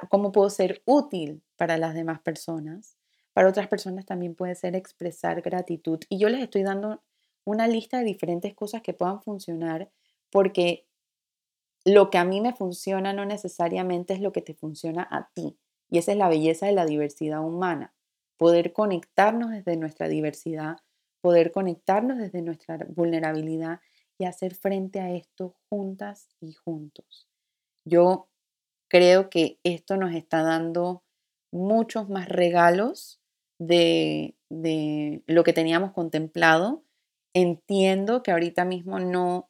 cómo 0.09 0.31
puedo 0.31 0.49
ser 0.49 0.81
útil 0.85 1.43
para 1.55 1.77
las 1.77 1.93
demás 1.93 2.19
personas. 2.19 2.97
Para 3.33 3.49
otras 3.49 3.67
personas 3.67 4.05
también 4.05 4.35
puede 4.35 4.55
ser 4.55 4.75
expresar 4.75 5.41
gratitud. 5.41 5.99
Y 6.09 6.19
yo 6.19 6.29
les 6.29 6.41
estoy 6.41 6.63
dando 6.63 7.01
una 7.45 7.67
lista 7.67 7.99
de 7.99 8.03
diferentes 8.03 8.53
cosas 8.53 8.81
que 8.81 8.93
puedan 8.93 9.21
funcionar 9.21 9.89
porque 10.29 10.88
lo 11.85 12.09
que 12.09 12.17
a 12.17 12.25
mí 12.25 12.41
me 12.41 12.53
funciona 12.53 13.13
no 13.13 13.25
necesariamente 13.25 14.13
es 14.13 14.21
lo 14.21 14.31
que 14.31 14.41
te 14.41 14.53
funciona 14.53 15.07
a 15.09 15.29
ti. 15.33 15.57
Y 15.89 15.97
esa 15.97 16.11
es 16.11 16.17
la 16.17 16.29
belleza 16.29 16.65
de 16.65 16.73
la 16.73 16.85
diversidad 16.85 17.43
humana. 17.43 17.93
Poder 18.37 18.73
conectarnos 18.73 19.51
desde 19.51 19.75
nuestra 19.77 20.07
diversidad, 20.07 20.77
poder 21.21 21.51
conectarnos 21.51 22.17
desde 22.17 22.41
nuestra 22.41 22.77
vulnerabilidad 22.89 23.79
y 24.17 24.25
hacer 24.25 24.55
frente 24.55 24.99
a 24.99 25.11
esto 25.11 25.55
juntas 25.69 26.29
y 26.39 26.53
juntos. 26.53 27.27
Yo 27.85 28.27
creo 28.87 29.29
que 29.29 29.59
esto 29.63 29.97
nos 29.97 30.13
está 30.13 30.43
dando 30.43 31.03
muchos 31.51 32.09
más 32.09 32.27
regalos 32.29 33.19
de, 33.57 34.35
de 34.49 35.23
lo 35.27 35.43
que 35.43 35.53
teníamos 35.53 35.91
contemplado. 35.93 36.83
Entiendo 37.33 38.23
que 38.23 38.31
ahorita 38.31 38.65
mismo 38.65 38.99
no 38.99 39.48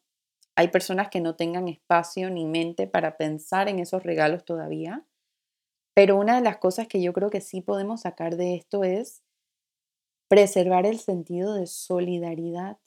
hay 0.60 0.68
personas 0.68 1.08
que 1.08 1.22
no 1.22 1.36
tengan 1.36 1.70
espacio 1.70 2.30
ni 2.30 2.46
mente 2.46 2.86
para 2.86 3.16
pensar 3.16 3.70
en 3.70 3.80
esos 3.80 4.04
regalos 4.04 4.44
todavía, 4.44 5.06
pero 5.94 6.18
una 6.18 6.36
de 6.36 6.42
las 6.42 6.58
cosas 6.58 6.86
que 6.90 7.02
yo 7.02 7.14
creo 7.14 7.30
que 7.30 7.40
sí 7.40 7.62
podemos 7.62 8.02
sacar 8.02 8.36
de 8.36 8.56
esto 8.56 8.84
es 8.84 9.24
preservar 10.28 10.86
el 10.86 11.00
sentido 11.00 11.54
de 11.54 11.66
solidaridad 11.66 12.78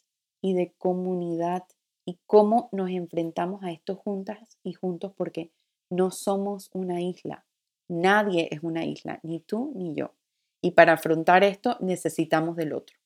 y 0.43 0.53
de 0.53 0.75
comunidad 0.77 1.65
y 2.05 2.19
cómo 2.27 2.69
nos 2.73 2.91
enfrentamos 2.91 3.63
a 3.63 3.73
esto 3.73 3.97
juntas 3.97 4.59
y 4.63 4.75
juntos 4.75 5.15
porque 5.17 5.51
no 5.89 6.11
somos 6.11 6.69
una 6.75 7.01
isla. 7.01 7.47
Nadie 7.89 8.49
es 8.51 8.63
una 8.63 8.85
isla, 8.85 9.19
ni 9.23 9.41
tú 9.41 9.73
ni 9.75 9.95
yo. 9.95 10.13
Y 10.61 10.73
para 10.73 10.93
afrontar 10.93 11.43
esto 11.43 11.79
necesitamos 11.81 12.55
del 12.57 12.75
otro. 12.75 12.99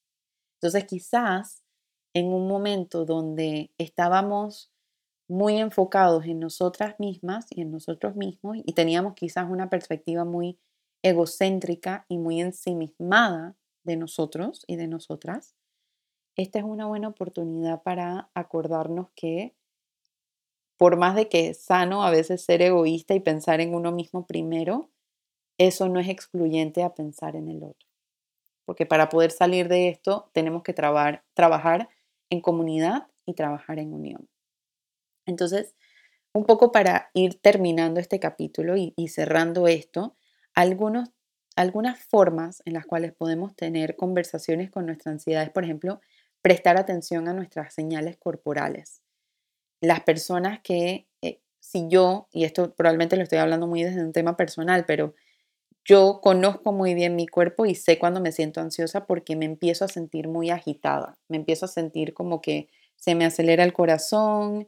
Entonces 0.57 0.87
quizás 0.87 1.63
en 2.17 2.33
un 2.33 2.49
momento 2.49 3.05
donde 3.05 3.71
estábamos 3.77 4.73
muy 5.29 5.59
enfocados 5.59 6.25
en 6.25 6.41
nosotras 6.41 6.99
mismas 6.99 7.45
y 7.51 7.61
en 7.61 7.71
nosotros 7.71 8.17
mismos 8.17 8.57
y 8.65 8.73
teníamos 8.73 9.13
quizás 9.13 9.51
una 9.51 9.69
perspectiva 9.69 10.25
muy 10.25 10.59
egocéntrica 11.03 12.07
y 12.09 12.17
muy 12.17 12.41
ensimismada 12.41 13.55
de 13.85 13.97
nosotros 13.97 14.65
y 14.67 14.77
de 14.77 14.89
nosotras, 14.89 15.57
esta 16.37 16.59
es 16.59 16.65
una 16.65 16.87
buena 16.87 17.09
oportunidad 17.09 17.83
para 17.83 18.31
acordarnos 18.33 19.11
que 19.15 19.55
por 20.79 20.97
más 20.97 21.17
de 21.17 21.29
que 21.29 21.51
es 21.51 21.61
sano 21.61 22.03
a 22.03 22.11
veces 22.11 22.43
ser 22.43 22.63
egoísta 22.63 23.13
y 23.13 23.21
pensar 23.21 23.61
en 23.61 23.75
uno 23.75 23.93
mismo 23.93 24.27
primero, 24.27 24.89
eso 25.59 25.91
no 25.91 26.01
es 26.01 26.09
excluyente 26.09 26.83
a 26.83 26.95
pensar 26.95 27.37
en 27.37 27.49
el 27.49 27.63
otro. 27.63 27.87
Porque 28.65 28.87
para 28.87 29.11
poder 29.11 29.33
salir 29.33 29.69
de 29.69 29.91
esto 29.91 30.31
tenemos 30.33 30.63
que 30.63 30.73
trabajar, 30.73 31.23
trabajar 31.35 31.91
en 32.31 32.41
comunidad 32.41 33.09
y 33.25 33.35
trabajar 33.35 33.79
en 33.79 33.93
unión. 33.93 34.29
Entonces, 35.27 35.75
un 36.33 36.45
poco 36.45 36.71
para 36.71 37.11
ir 37.15 37.41
terminando 37.41 38.01
este 38.01 38.21
capítulo 38.21 38.75
y, 38.77 39.09
cerrando 39.09 39.69
esto, 39.69 40.17
algunos, 40.55 41.11
algunas 41.57 41.99
formas 41.99 42.63
en 42.67 42.75
las 42.75 42.87
cuales 42.87 43.15
podemos 43.15 43.57
tener 43.57 43.97
conversaciones 43.97 44.71
con 44.71 44.87
nuestra 44.87 45.13
ansiedad 45.13 45.43
es, 45.43 45.51
por 45.51 45.65
ejemplo, 45.65 46.01
prestar 46.43 46.77
atención 46.77 47.29
a 47.29 47.33
nuestras 47.33 47.75
señales 47.75 48.19
corporales. 48.19 49.03
Las 49.81 50.03
personas 50.03 50.61
que, 50.63 51.09
eh, 51.23 51.41
si 51.61 51.89
yo, 51.89 52.29
y 52.33 52.45
esto 52.45 52.75
probablemente 52.75 53.17
lo 53.17 53.23
estoy 53.23 53.39
hablando 53.39 53.67
muy 53.67 53.83
desde 53.83 54.05
un 54.05 54.13
tema 54.13 54.37
personal, 54.37 54.85
pero 54.87 55.15
yo 55.87 56.21
conozco 56.21 56.73
muy 56.73 56.95
bien 56.95 57.15
mi 57.15 57.29
cuerpo 57.29 57.65
y 57.65 57.77
sé 57.77 57.99
cuando 57.99 58.21
me 58.21 58.33
siento 58.33 58.61
ansiosa 58.61 59.07
porque 59.07 59.37
me 59.37 59.45
empiezo 59.45 59.85
a 59.85 59.89
sentir 59.89 60.27
muy 60.29 60.51
agitada, 60.51 61.17
me 61.29 61.37
empiezo 61.37 61.67
a 61.67 61.69
sentir 61.69 62.13
como 62.13 62.41
que 62.41 62.69
se 62.97 63.15
me 63.15 63.25
acelera 63.25 63.63
el 63.63 63.73
corazón, 63.73 64.67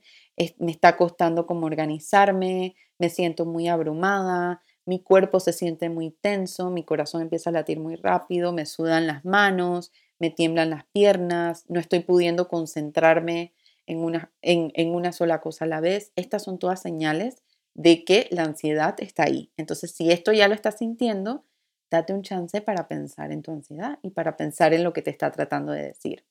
me 0.59 0.71
está 0.71 0.97
costando 0.97 1.47
como 1.47 1.67
organizarme, 1.67 2.77
me 2.99 3.11
siento 3.11 3.47
muy 3.47 3.67
abrumada, 3.67 4.63
mi 4.87 5.03
cuerpo 5.03 5.41
se 5.41 5.53
siente 5.53 5.89
muy 5.91 6.13
tenso, 6.13 6.71
mi 6.71 6.85
corazón 6.85 7.23
empieza 7.23 7.51
a 7.51 7.53
latir 7.53 7.81
muy 7.81 7.97
rápido, 7.97 8.53
me 8.53 8.65
sudan 8.65 9.07
las 9.09 9.25
manos, 9.25 9.91
me 10.21 10.31
tiemblan 10.31 10.71
las 10.71 10.85
piernas, 10.93 11.65
no 11.69 11.81
estoy 11.81 12.01
pudiendo 12.01 12.49
concentrarme 12.49 13.53
en 13.87 13.99
una, 13.99 14.33
en, 14.43 14.95
una 14.95 15.13
sola 15.13 15.41
cosa 15.41 15.65
a 15.65 15.69
la 15.69 15.81
vez. 15.81 16.13
Estas 16.15 16.45
son 16.45 16.59
todas 16.59 16.81
señales 16.81 17.43
de 17.79 18.05
que 18.05 18.27
la 18.33 18.43
ansiedad 18.43 18.97
está 18.99 19.23
ahí. 19.23 19.53
Entonces, 19.57 19.93
si 19.93 20.11
esto 20.11 20.33
ya 20.33 20.49
lo 20.49 20.55
estás 20.55 20.79
sintiendo, 20.79 21.45
date 21.93 22.13
un 22.13 22.23
chance 22.23 22.61
para 22.61 22.89
pensar 22.89 23.31
en 23.31 23.43
tu 23.43 23.53
ansiedad 23.53 24.01
y 24.03 24.11
para 24.11 24.37
pensar 24.37 24.75
en 24.75 24.83
lo 24.83 24.93
que 24.93 25.01
te 25.01 25.11
está 25.11 25.31
tratando 25.31 25.71
de 25.71 25.85
decir. 25.85 26.25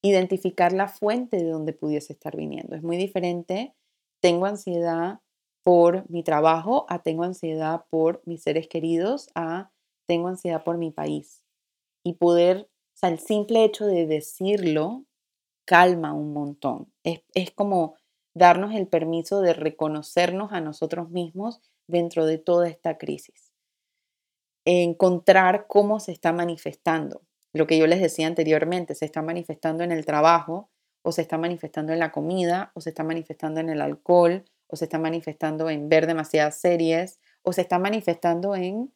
Identificar 0.00 0.72
la 0.72 0.86
fuente 0.86 1.38
de 1.38 1.50
donde 1.50 1.72
pudiese 1.72 2.12
estar 2.12 2.36
viniendo. 2.36 2.76
Es 2.76 2.84
muy 2.84 2.96
diferente. 2.96 3.74
Tengo 4.20 4.46
ansiedad 4.46 5.18
por 5.64 6.08
mi 6.08 6.22
trabajo 6.22 6.86
a 6.88 7.02
tengo 7.02 7.24
ansiedad 7.24 7.84
por 7.90 8.22
mis 8.24 8.42
seres 8.42 8.68
queridos 8.68 9.28
a 9.34 9.72
tengo 10.06 10.28
ansiedad 10.28 10.62
por 10.62 10.78
mi 10.78 10.92
país. 10.92 11.44
Y 12.04 12.14
poder 12.14 12.70
sea, 13.00 13.08
el 13.08 13.18
simple 13.18 13.64
hecho 13.64 13.86
de 13.86 14.06
decirlo 14.06 15.04
calma 15.64 16.12
un 16.12 16.32
montón. 16.32 16.92
Es, 17.02 17.22
es 17.34 17.50
como 17.50 17.96
darnos 18.34 18.74
el 18.74 18.86
permiso 18.86 19.40
de 19.40 19.52
reconocernos 19.52 20.52
a 20.52 20.60
nosotros 20.60 21.10
mismos 21.10 21.60
dentro 21.86 22.26
de 22.26 22.38
toda 22.38 22.68
esta 22.68 22.98
crisis. 22.98 23.52
Encontrar 24.64 25.66
cómo 25.66 26.00
se 26.00 26.12
está 26.12 26.32
manifestando. 26.32 27.22
Lo 27.52 27.66
que 27.66 27.78
yo 27.78 27.86
les 27.86 28.00
decía 28.00 28.26
anteriormente, 28.26 28.94
se 28.94 29.04
está 29.04 29.22
manifestando 29.22 29.82
en 29.82 29.92
el 29.92 30.06
trabajo, 30.06 30.70
o 31.02 31.12
se 31.12 31.22
está 31.22 31.38
manifestando 31.38 31.92
en 31.92 31.98
la 31.98 32.12
comida, 32.12 32.72
o 32.74 32.80
se 32.80 32.90
está 32.90 33.02
manifestando 33.02 33.60
en 33.60 33.70
el 33.70 33.80
alcohol, 33.80 34.44
o 34.68 34.76
se 34.76 34.84
está 34.84 34.98
manifestando 34.98 35.68
en 35.70 35.88
ver 35.88 36.06
demasiadas 36.06 36.60
series, 36.60 37.18
o 37.42 37.52
se 37.52 37.62
está 37.62 37.78
manifestando 37.78 38.54
en 38.54 38.92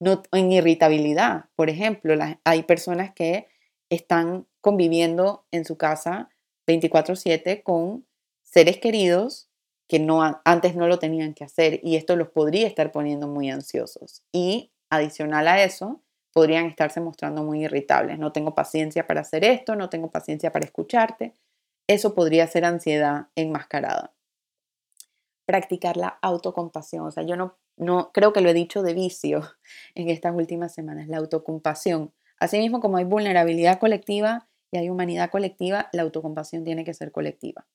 no, 0.00 0.22
en 0.32 0.52
irritabilidad. 0.52 1.46
Por 1.56 1.68
ejemplo, 1.70 2.14
hay 2.44 2.62
personas 2.62 3.12
que 3.12 3.48
están 3.90 4.46
conviviendo 4.60 5.46
en 5.50 5.64
su 5.64 5.76
casa 5.76 6.28
24/7 6.66 7.62
con 7.62 8.06
seres 8.50 8.78
queridos 8.78 9.48
que 9.88 9.98
no, 9.98 10.40
antes 10.44 10.76
no 10.76 10.86
lo 10.86 10.98
tenían 10.98 11.34
que 11.34 11.44
hacer 11.44 11.80
y 11.82 11.96
esto 11.96 12.16
los 12.16 12.28
podría 12.28 12.66
estar 12.66 12.92
poniendo 12.92 13.26
muy 13.26 13.50
ansiosos. 13.50 14.22
Y 14.32 14.70
adicional 14.90 15.48
a 15.48 15.62
eso, 15.62 16.02
podrían 16.32 16.66
estarse 16.66 17.00
mostrando 17.00 17.42
muy 17.42 17.64
irritables. 17.64 18.18
No 18.18 18.32
tengo 18.32 18.54
paciencia 18.54 19.06
para 19.06 19.22
hacer 19.22 19.44
esto, 19.44 19.76
no 19.76 19.88
tengo 19.88 20.10
paciencia 20.10 20.52
para 20.52 20.66
escucharte. 20.66 21.34
Eso 21.86 22.14
podría 22.14 22.46
ser 22.46 22.64
ansiedad 22.64 23.28
enmascarada. 23.34 24.12
Practicar 25.46 25.96
la 25.96 26.18
autocompasión. 26.20 27.06
O 27.06 27.10
sea, 27.10 27.22
yo 27.22 27.36
no 27.36 27.56
no 27.78 28.10
creo 28.12 28.32
que 28.32 28.40
lo 28.40 28.50
he 28.50 28.54
dicho 28.54 28.82
de 28.82 28.94
vicio 28.94 29.42
en 29.94 30.10
estas 30.10 30.34
últimas 30.34 30.74
semanas, 30.74 31.08
la 31.08 31.18
autocompasión. 31.18 32.12
Asimismo, 32.38 32.80
como 32.80 32.98
hay 32.98 33.04
vulnerabilidad 33.04 33.78
colectiva 33.78 34.48
y 34.70 34.78
hay 34.78 34.90
humanidad 34.90 35.30
colectiva, 35.30 35.88
la 35.92 36.02
autocompasión 36.02 36.64
tiene 36.64 36.84
que 36.84 36.94
ser 36.94 37.10
colectiva. 37.10 37.66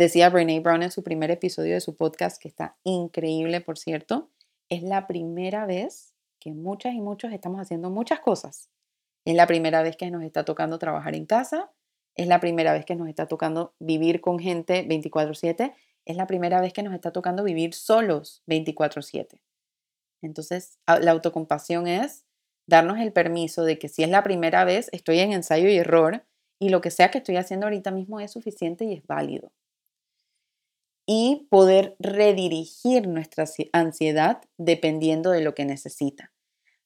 Decía 0.00 0.30
Brene 0.30 0.60
Brown 0.60 0.82
en 0.82 0.90
su 0.90 1.02
primer 1.02 1.30
episodio 1.30 1.74
de 1.74 1.82
su 1.82 1.94
podcast, 1.94 2.40
que 2.40 2.48
está 2.48 2.74
increíble, 2.84 3.60
por 3.60 3.76
cierto, 3.76 4.30
es 4.70 4.82
la 4.82 5.06
primera 5.06 5.66
vez 5.66 6.14
que 6.38 6.54
muchas 6.54 6.94
y 6.94 7.02
muchos 7.02 7.34
estamos 7.34 7.60
haciendo 7.60 7.90
muchas 7.90 8.20
cosas. 8.20 8.70
Es 9.26 9.34
la 9.34 9.46
primera 9.46 9.82
vez 9.82 9.98
que 9.98 10.10
nos 10.10 10.22
está 10.22 10.46
tocando 10.46 10.78
trabajar 10.78 11.14
en 11.14 11.26
casa, 11.26 11.70
es 12.14 12.28
la 12.28 12.40
primera 12.40 12.72
vez 12.72 12.86
que 12.86 12.96
nos 12.96 13.10
está 13.10 13.26
tocando 13.26 13.74
vivir 13.78 14.22
con 14.22 14.38
gente 14.38 14.86
24/7, 14.88 15.74
es 16.06 16.16
la 16.16 16.26
primera 16.26 16.62
vez 16.62 16.72
que 16.72 16.82
nos 16.82 16.94
está 16.94 17.12
tocando 17.12 17.44
vivir 17.44 17.74
solos 17.74 18.42
24/7. 18.46 19.42
Entonces, 20.22 20.78
la 20.86 21.10
autocompasión 21.10 21.86
es 21.86 22.24
darnos 22.66 23.00
el 23.00 23.12
permiso 23.12 23.64
de 23.64 23.78
que 23.78 23.90
si 23.90 24.02
es 24.02 24.08
la 24.08 24.22
primera 24.22 24.64
vez, 24.64 24.88
estoy 24.92 25.18
en 25.18 25.34
ensayo 25.34 25.68
y 25.68 25.76
error 25.76 26.24
y 26.58 26.70
lo 26.70 26.80
que 26.80 26.90
sea 26.90 27.10
que 27.10 27.18
estoy 27.18 27.36
haciendo 27.36 27.66
ahorita 27.66 27.90
mismo 27.90 28.18
es 28.18 28.30
suficiente 28.30 28.86
y 28.86 28.94
es 28.94 29.06
válido. 29.06 29.52
Y 31.12 31.48
poder 31.50 31.96
redirigir 31.98 33.08
nuestra 33.08 33.44
ansiedad 33.72 34.42
dependiendo 34.58 35.32
de 35.32 35.40
lo 35.40 35.56
que 35.56 35.64
necesita. 35.64 36.32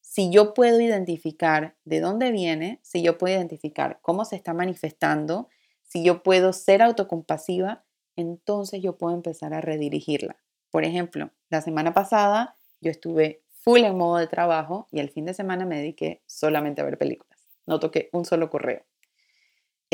Si 0.00 0.30
yo 0.30 0.54
puedo 0.54 0.80
identificar 0.80 1.76
de 1.84 2.00
dónde 2.00 2.32
viene, 2.32 2.80
si 2.82 3.02
yo 3.02 3.18
puedo 3.18 3.36
identificar 3.36 3.98
cómo 4.00 4.24
se 4.24 4.36
está 4.36 4.54
manifestando, 4.54 5.50
si 5.82 6.02
yo 6.02 6.22
puedo 6.22 6.54
ser 6.54 6.80
autocompasiva, 6.80 7.84
entonces 8.16 8.80
yo 8.80 8.96
puedo 8.96 9.14
empezar 9.14 9.52
a 9.52 9.60
redirigirla. 9.60 10.38
Por 10.70 10.84
ejemplo, 10.84 11.30
la 11.50 11.60
semana 11.60 11.92
pasada 11.92 12.56
yo 12.80 12.90
estuve 12.90 13.42
full 13.50 13.80
en 13.80 13.98
modo 13.98 14.16
de 14.16 14.26
trabajo 14.26 14.88
y 14.90 15.00
el 15.00 15.10
fin 15.10 15.26
de 15.26 15.34
semana 15.34 15.66
me 15.66 15.76
dediqué 15.76 16.22
solamente 16.24 16.80
a 16.80 16.86
ver 16.86 16.96
películas. 16.96 17.46
No 17.66 17.78
toqué 17.78 18.08
un 18.14 18.24
solo 18.24 18.48
correo. 18.48 18.86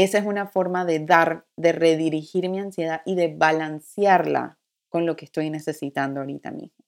Esa 0.02 0.16
es 0.16 0.24
una 0.24 0.46
forma 0.46 0.86
de 0.86 1.00
dar, 1.00 1.44
de 1.56 1.72
redirigir 1.72 2.48
mi 2.48 2.58
ansiedad 2.58 3.02
y 3.04 3.16
de 3.16 3.36
balancearla 3.36 4.58
con 4.88 5.04
lo 5.04 5.14
que 5.14 5.26
estoy 5.26 5.50
necesitando 5.50 6.20
ahorita 6.20 6.52
mismo. 6.52 6.86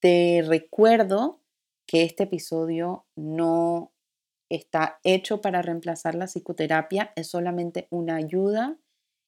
Te 0.00 0.42
recuerdo 0.46 1.42
que 1.84 2.04
este 2.04 2.22
episodio 2.22 3.04
no 3.14 3.92
está 4.48 5.00
hecho 5.04 5.42
para 5.42 5.60
reemplazar 5.60 6.14
la 6.14 6.28
psicoterapia, 6.28 7.12
es 7.14 7.26
solamente 7.26 7.88
una 7.90 8.16
ayuda 8.16 8.78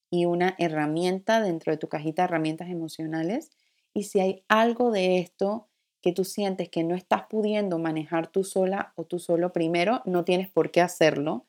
y 0.09 0.25
una 0.25 0.55
herramienta 0.57 1.43
dentro 1.43 1.73
de 1.73 1.77
tu 1.77 1.91
cajita 1.91 2.23
de 2.23 2.29
herramientas 2.29 2.71
emocionales. 2.71 3.51
Y 3.93 4.05
si 4.05 4.21
hay 4.21 4.43
algo 4.49 4.91
de 4.91 5.19
esto 5.19 5.69
que 6.01 6.15
tú 6.15 6.25
sientes 6.25 6.71
que 6.71 6.83
no 6.83 6.95
estás 6.95 7.25
pudiendo 7.29 7.79
manejar 7.79 8.29
tú 8.29 8.43
sola 8.43 8.95
o 8.97 9.05
tú 9.05 9.19
solo, 9.19 9.53
primero, 9.53 10.01
no 10.07 10.25
tienes 10.25 10.49
por 10.49 10.71
qué 10.71 10.81
hacerlo. 10.81 11.45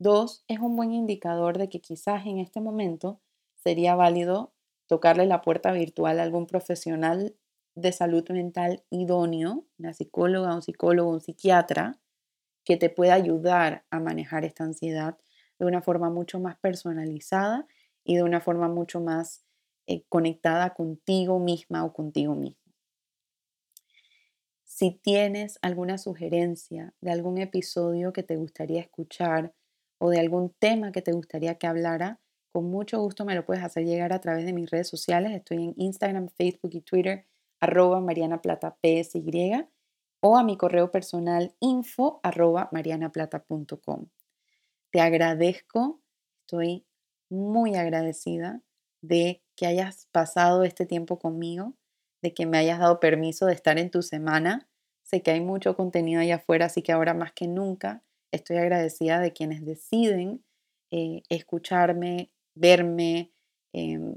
Dos, 0.00 0.44
es 0.48 0.58
un 0.60 0.76
buen 0.76 0.92
indicador 0.92 1.58
de 1.58 1.68
que 1.68 1.82
quizás 1.82 2.24
en 2.24 2.38
este 2.38 2.62
momento 2.62 3.20
sería 3.54 3.94
válido 3.94 4.54
tocarle 4.86 5.26
la 5.26 5.42
puerta 5.42 5.72
virtual 5.72 6.18
a 6.18 6.22
algún 6.22 6.46
profesional 6.46 7.36
de 7.74 7.92
salud 7.92 8.26
mental 8.30 8.82
idóneo, 8.88 9.66
una 9.78 9.92
psicóloga, 9.92 10.54
un 10.54 10.62
psicólogo, 10.62 11.10
un 11.10 11.20
psiquiatra, 11.20 12.00
que 12.64 12.78
te 12.78 12.88
pueda 12.88 13.12
ayudar 13.12 13.84
a 13.90 14.00
manejar 14.00 14.46
esta 14.46 14.64
ansiedad 14.64 15.18
de 15.58 15.66
una 15.66 15.82
forma 15.82 16.08
mucho 16.08 16.40
más 16.40 16.56
personalizada 16.56 17.66
y 18.02 18.16
de 18.16 18.22
una 18.22 18.40
forma 18.40 18.68
mucho 18.68 19.00
más 19.00 19.44
eh, 19.86 20.04
conectada 20.08 20.72
contigo 20.72 21.38
misma 21.40 21.84
o 21.84 21.92
contigo 21.92 22.34
mismo. 22.34 22.72
Si 24.64 24.92
tienes 24.92 25.58
alguna 25.60 25.98
sugerencia 25.98 26.94
de 27.02 27.10
algún 27.10 27.36
episodio 27.36 28.14
que 28.14 28.22
te 28.22 28.36
gustaría 28.36 28.80
escuchar 28.80 29.52
o 30.00 30.10
de 30.10 30.18
algún 30.18 30.50
tema 30.58 30.92
que 30.92 31.02
te 31.02 31.12
gustaría 31.12 31.56
que 31.56 31.66
hablara, 31.66 32.20
con 32.52 32.70
mucho 32.70 33.00
gusto 33.00 33.24
me 33.24 33.34
lo 33.34 33.44
puedes 33.44 33.62
hacer 33.62 33.84
llegar 33.84 34.12
a 34.12 34.20
través 34.20 34.44
de 34.44 34.52
mis 34.52 34.70
redes 34.70 34.88
sociales. 34.88 35.32
Estoy 35.32 35.64
en 35.64 35.74
Instagram, 35.76 36.28
Facebook 36.28 36.70
y 36.74 36.80
Twitter, 36.80 37.26
arroba 37.60 38.00
marianaplata.psy 38.00 39.68
o 40.22 40.36
a 40.36 40.42
mi 40.42 40.56
correo 40.56 40.90
personal 40.90 41.54
info 41.60 42.20
arroba 42.22 42.68
marianaplata.com. 42.72 44.06
Te 44.90 45.00
agradezco, 45.00 46.00
estoy 46.40 46.86
muy 47.30 47.76
agradecida 47.76 48.62
de 49.02 49.42
que 49.56 49.66
hayas 49.66 50.08
pasado 50.12 50.64
este 50.64 50.86
tiempo 50.86 51.18
conmigo, 51.18 51.74
de 52.22 52.34
que 52.34 52.46
me 52.46 52.58
hayas 52.58 52.80
dado 52.80 53.00
permiso 53.00 53.46
de 53.46 53.54
estar 53.54 53.78
en 53.78 53.90
tu 53.90 54.02
semana 54.02 54.70
Sé 55.10 55.22
que 55.22 55.32
hay 55.32 55.40
mucho 55.40 55.74
contenido 55.74 56.20
allá 56.20 56.36
afuera, 56.36 56.66
así 56.66 56.82
que 56.82 56.92
ahora 56.92 57.14
más 57.14 57.32
que 57.32 57.48
nunca 57.48 58.04
estoy 58.32 58.58
agradecida 58.58 59.20
de 59.20 59.32
quienes 59.32 59.64
deciden 59.64 60.44
eh, 60.90 61.22
escucharme, 61.28 62.30
verme, 62.54 63.32
em, 63.72 64.14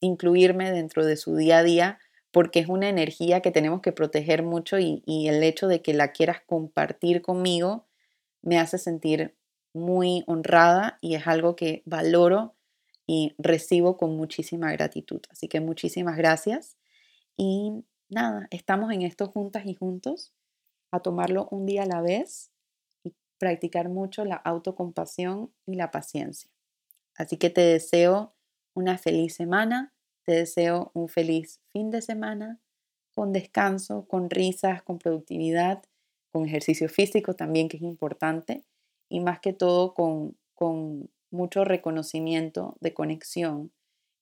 incluirme 0.00 0.72
dentro 0.72 1.04
de 1.04 1.16
su 1.16 1.36
día 1.36 1.58
a 1.58 1.62
día, 1.62 1.98
porque 2.30 2.60
es 2.60 2.68
una 2.68 2.88
energía 2.88 3.40
que 3.40 3.50
tenemos 3.50 3.82
que 3.82 3.92
proteger 3.92 4.42
mucho 4.42 4.78
y, 4.78 5.02
y 5.06 5.28
el 5.28 5.42
hecho 5.42 5.68
de 5.68 5.82
que 5.82 5.94
la 5.94 6.12
quieras 6.12 6.40
compartir 6.46 7.22
conmigo 7.22 7.86
me 8.42 8.58
hace 8.58 8.78
sentir 8.78 9.36
muy 9.74 10.24
honrada 10.26 10.98
y 11.00 11.14
es 11.14 11.26
algo 11.26 11.56
que 11.56 11.82
valoro 11.84 12.54
y 13.06 13.34
recibo 13.38 13.96
con 13.96 14.16
muchísima 14.16 14.72
gratitud. 14.72 15.20
Así 15.30 15.48
que 15.48 15.60
muchísimas 15.60 16.16
gracias 16.16 16.76
y 17.36 17.84
nada, 18.08 18.46
estamos 18.50 18.92
en 18.92 19.02
esto 19.02 19.26
juntas 19.28 19.66
y 19.66 19.74
juntos, 19.74 20.32
a 20.90 21.00
tomarlo 21.00 21.48
un 21.50 21.66
día 21.66 21.84
a 21.84 21.86
la 21.86 22.02
vez 22.02 22.51
practicar 23.42 23.88
mucho 23.88 24.24
la 24.24 24.36
autocompasión 24.36 25.52
y 25.66 25.74
la 25.74 25.90
paciencia. 25.90 26.48
Así 27.16 27.38
que 27.38 27.50
te 27.50 27.60
deseo 27.60 28.36
una 28.72 28.98
feliz 28.98 29.34
semana, 29.34 29.92
te 30.24 30.30
deseo 30.30 30.92
un 30.94 31.08
feliz 31.08 31.60
fin 31.72 31.90
de 31.90 32.02
semana, 32.02 32.60
con 33.12 33.32
descanso, 33.32 34.06
con 34.06 34.30
risas, 34.30 34.84
con 34.84 35.00
productividad, 35.00 35.82
con 36.30 36.46
ejercicio 36.46 36.88
físico 36.88 37.34
también, 37.34 37.68
que 37.68 37.78
es 37.78 37.82
importante, 37.82 38.62
y 39.08 39.18
más 39.18 39.40
que 39.40 39.52
todo 39.52 39.92
con, 39.92 40.36
mucho 41.32 41.64
reconocimiento 41.64 42.76
de 42.80 42.94
conexión, 42.94 43.72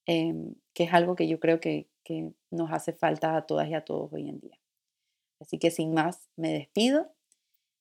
em, 0.07 0.55
que 0.73 0.85
es 0.85 0.95
algo 0.95 1.15
que 1.15 1.29
yo 1.29 1.41
creo 1.41 1.61
que, 1.61 1.91
que 2.05 2.33
nos 2.51 2.73
hace 2.73 2.95
falta 2.95 3.37
a 3.37 3.45
todas 3.45 3.69
y 3.69 3.75
a 3.75 3.85
todos 3.85 4.11
hoy 4.15 4.31
en 4.31 4.41
día. 4.41 4.59
Así 5.41 5.59
que 5.59 5.71
sin 5.71 5.93
más, 5.93 6.31
me 6.37 6.55
despido. 6.55 7.13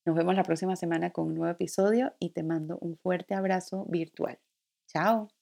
Nos 0.04 0.16
vemos 0.16 0.34
la 0.34 0.44
próxima 0.44 0.76
semana 0.76 1.10
con 1.10 1.26
un 1.26 1.34
nuevo 1.34 1.52
episodio 1.52 2.14
y 2.18 2.30
te 2.30 2.42
mando 2.42 2.78
un 2.80 2.96
fuerte 2.96 3.34
abrazo 3.34 3.84
virtual. 3.88 4.38
Chao. 4.86 5.39